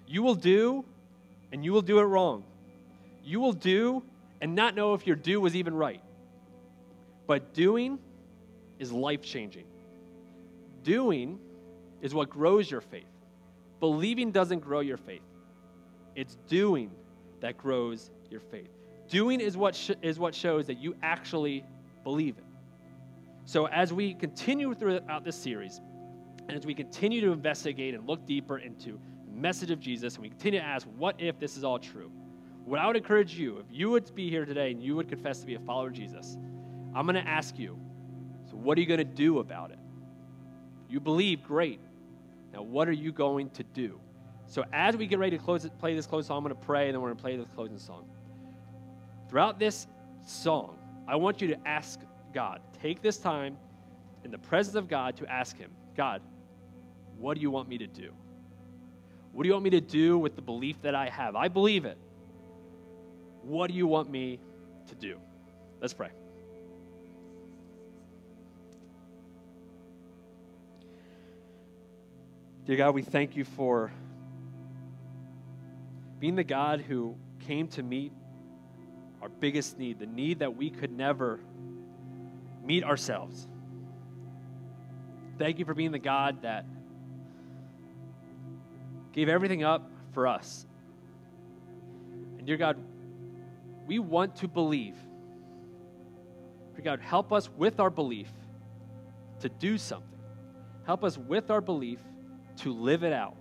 You 0.06 0.22
will 0.22 0.36
do, 0.36 0.86
and 1.52 1.66
you 1.66 1.74
will 1.74 1.82
do 1.82 1.98
it 1.98 2.04
wrong. 2.04 2.44
You 3.24 3.40
will 3.40 3.54
do 3.54 4.04
and 4.42 4.54
not 4.54 4.76
know 4.76 4.94
if 4.94 5.08
your 5.08 5.16
do 5.16 5.42
was 5.42 5.56
even 5.56 5.74
right. 5.74 6.04
But 7.26 7.54
doing 7.56 7.98
is 8.78 8.92
life 8.92 9.24
changing. 9.24 9.66
Doing 10.84 11.40
is 12.02 12.14
what 12.14 12.30
grows 12.30 12.70
your 12.70 12.82
faith. 12.82 13.10
Believing 13.80 14.32
doesn't 14.32 14.60
grow 14.60 14.82
your 14.82 14.98
faith, 14.98 15.24
it's 16.16 16.38
doing 16.48 16.92
that 17.40 17.58
grows 17.58 18.12
your 18.30 18.42
faith. 18.42 18.70
Doing 19.10 19.42
is 19.42 19.58
what, 19.58 19.76
sh- 19.76 19.92
is 20.04 20.20
what 20.20 20.36
shows 20.36 20.68
that 20.68 20.78
you 20.78 20.96
actually 21.02 21.66
believe 22.04 22.38
it. 22.38 22.44
So, 23.46 23.68
as 23.68 23.92
we 23.92 24.14
continue 24.14 24.76
throughout 24.76 25.26
this 25.26 25.36
series, 25.36 25.82
and 26.48 26.58
as 26.58 26.66
we 26.66 26.74
continue 26.74 27.22
to 27.22 27.32
investigate 27.32 27.94
and 27.94 28.08
look 28.08 28.26
deeper 28.26 28.58
into 28.58 29.00
the 29.26 29.32
message 29.40 29.72
of 29.72 29.80
Jesus, 29.80 30.16
and 30.16 30.24
we 30.24 30.30
continue 30.30 30.60
to 30.60 30.66
ask, 30.66 30.88
what 30.98 31.16
if 31.20 31.40
this 31.40 31.58
is 31.58 31.64
all 31.64 31.80
true? 31.80 32.12
what 32.66 32.80
I 32.80 32.88
would 32.88 32.96
encourage 32.96 33.34
you, 33.34 33.58
if 33.58 33.66
you 33.70 33.90
would 33.90 34.14
be 34.16 34.30
here 34.30 34.46
today 34.46 34.72
and 34.72 34.82
you 34.82 34.96
would 34.96 35.10
confess 35.10 35.40
to 35.40 35.46
be 35.46 35.56
a 35.56 35.60
follower 35.60 35.88
of 35.88 35.94
Jesus, 35.94 36.38
I'm 36.96 37.06
going 37.06 37.16
to 37.16 37.30
ask 37.30 37.58
you, 37.58 37.78
so 38.50 38.56
what 38.56 38.78
are 38.78 38.82
you 38.82 38.88
going 38.88 39.00
to 39.00 39.04
do 39.04 39.40
about 39.40 39.72
it? 39.72 39.80
You 40.90 41.00
believe, 41.00 41.44
great. 41.44 41.80
Now, 42.54 42.62
what 42.62 42.88
are 42.88 42.94
you 42.94 43.12
going 43.12 43.50
to 43.52 43.64
do? 43.64 44.00
So, 44.46 44.66
as 44.74 44.98
we 44.98 45.08
get 45.08 45.20
ready 45.20 45.38
to 45.38 45.44
close, 45.44 45.68
play 45.80 45.96
this 45.96 46.06
closing 46.06 46.28
song, 46.28 46.38
I'm 46.38 46.44
going 46.44 46.56
to 46.56 46.66
pray 46.66 46.88
and 46.88 46.94
then 46.94 47.02
we're 47.02 47.08
going 47.08 47.18
to 47.18 47.22
play 47.24 47.38
this 47.38 47.48
closing 47.56 47.78
song. 47.78 48.06
Throughout 49.30 49.58
this 49.58 49.88
song, 50.26 50.78
I 51.08 51.16
want 51.16 51.42
you 51.42 51.48
to 51.48 51.68
ask 51.68 52.02
God, 52.34 52.60
take 52.82 53.02
this 53.02 53.18
time 53.18 53.58
in 54.26 54.32
the 54.32 54.38
presence 54.38 54.76
of 54.76 54.90
God 54.90 55.16
to 55.18 55.32
ask 55.32 55.58
Him, 55.58 55.72
God, 55.96 56.22
what 57.22 57.36
do 57.36 57.42
you 57.42 57.52
want 57.52 57.70
me 57.70 57.78
to 57.78 57.88
do? 57.88 58.12
What 59.32 59.44
do 59.44 59.48
you 59.48 59.54
want 59.54 59.64
me 59.64 59.70
to 59.72 59.82
do 59.82 60.18
with 60.18 60.36
the 60.36 60.42
belief 60.42 60.82
that 60.82 60.96
I 60.96 61.08
have? 61.10 61.36
I 61.36 61.48
believe 61.48 61.86
it. 61.86 61.98
What 63.44 63.68
do 63.68 63.74
you 63.74 63.88
want 63.88 64.10
me 64.10 64.40
to 64.88 64.96
do? 64.96 65.20
Let's 65.80 65.94
pray. 65.94 66.10
Dear 72.66 72.78
God, 72.78 72.96
we 72.96 73.02
thank 73.02 73.36
you 73.36 73.44
for 73.44 73.92
being 76.20 76.36
the 76.36 76.44
God 76.44 76.82
who 76.82 77.16
came 77.40 77.68
to 77.70 77.84
meet 77.84 78.12
our 79.22 79.30
biggest 79.30 79.78
need, 79.78 80.00
the 80.00 80.06
need 80.06 80.40
that 80.40 80.56
we 80.56 80.70
could 80.70 80.92
never 80.92 81.40
meet 82.64 82.84
ourselves. 82.84 83.48
Thank 85.38 85.60
you 85.60 85.66
for 85.66 85.74
being 85.74 85.92
the 85.92 86.00
God 86.00 86.44
that 86.44 86.66
gave 89.14 89.30
everything 89.30 89.64
up 89.64 89.90
for 90.14 90.28
us. 90.28 90.66
And 92.38 92.46
dear 92.48 92.58
God, 92.58 92.78
we 93.88 94.00
want 94.00 94.36
to 94.38 94.48
believe. 94.48 94.96
Dear 96.76 96.84
God, 96.84 97.00
help 97.00 97.32
us 97.32 97.50
with 97.50 97.80
our 97.80 97.90
belief 97.90 98.32
to 99.42 99.50
do 99.50 99.78
something. 99.78 100.08
Help 100.86 101.04
us 101.04 101.18
with 101.18 101.52
our 101.52 101.62
belief 101.62 102.00
to 102.58 102.74
live 102.74 103.04
it 103.04 103.14
out. 103.14 103.36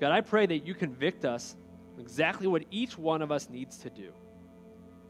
God, 0.00 0.12
I 0.12 0.20
pray 0.20 0.46
that 0.46 0.66
you 0.66 0.74
convict 0.74 1.24
us 1.24 1.56
exactly 1.98 2.46
what 2.46 2.64
each 2.70 2.98
one 2.98 3.22
of 3.22 3.30
us 3.30 3.48
needs 3.48 3.78
to 3.78 3.90
do. 3.90 4.12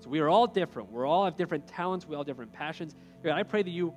So 0.00 0.10
we 0.10 0.20
are 0.20 0.28
all 0.28 0.46
different. 0.46 0.90
We 0.90 1.02
all 1.02 1.24
have 1.24 1.36
different 1.36 1.66
talents. 1.66 2.06
We 2.06 2.14
all 2.14 2.20
have 2.20 2.26
different 2.26 2.52
passions. 2.52 2.94
God, 3.22 3.38
I 3.38 3.44
pray 3.44 3.62
that 3.62 3.70
you 3.70 3.94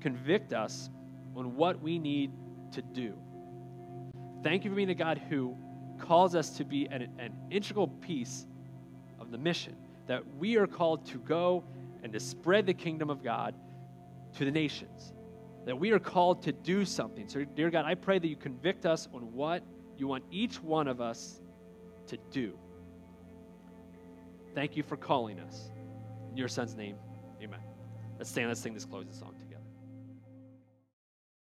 convict 0.00 0.52
us 0.52 0.88
on 1.34 1.56
what 1.56 1.82
we 1.82 1.98
need 1.98 2.30
to 2.72 2.82
do. 2.82 3.14
Thank 4.42 4.64
you 4.64 4.70
for 4.70 4.76
being 4.76 4.90
a 4.90 4.94
God 4.94 5.20
who 5.28 5.56
calls 5.98 6.34
us 6.34 6.50
to 6.50 6.64
be 6.64 6.86
an, 6.86 7.08
an 7.18 7.32
integral 7.50 7.88
piece 7.88 8.46
of 9.20 9.30
the 9.30 9.38
mission, 9.38 9.76
that 10.06 10.22
we 10.36 10.56
are 10.56 10.66
called 10.66 11.06
to 11.06 11.18
go 11.18 11.62
and 12.02 12.12
to 12.12 12.20
spread 12.20 12.66
the 12.66 12.74
kingdom 12.74 13.08
of 13.08 13.22
God 13.22 13.54
to 14.36 14.44
the 14.44 14.50
nations, 14.50 15.12
that 15.64 15.78
we 15.78 15.92
are 15.92 16.00
called 16.00 16.42
to 16.42 16.52
do 16.52 16.84
something. 16.84 17.28
So, 17.28 17.44
dear 17.44 17.70
God, 17.70 17.84
I 17.84 17.94
pray 17.94 18.18
that 18.18 18.26
you 18.26 18.36
convict 18.36 18.84
us 18.84 19.08
on 19.14 19.32
what 19.32 19.62
you 19.96 20.08
want 20.08 20.24
each 20.30 20.60
one 20.60 20.88
of 20.88 21.00
us 21.00 21.40
to 22.08 22.16
do. 22.30 22.58
Thank 24.54 24.76
you 24.76 24.82
for 24.82 24.96
calling 24.96 25.38
us. 25.38 25.70
In 26.30 26.36
your 26.36 26.48
son's 26.48 26.74
name, 26.74 26.96
amen. 27.40 27.60
Let's 28.18 28.30
stand, 28.30 28.48
let's 28.48 28.60
sing 28.60 28.74
this 28.74 28.84
closing 28.84 29.12
song. 29.12 29.34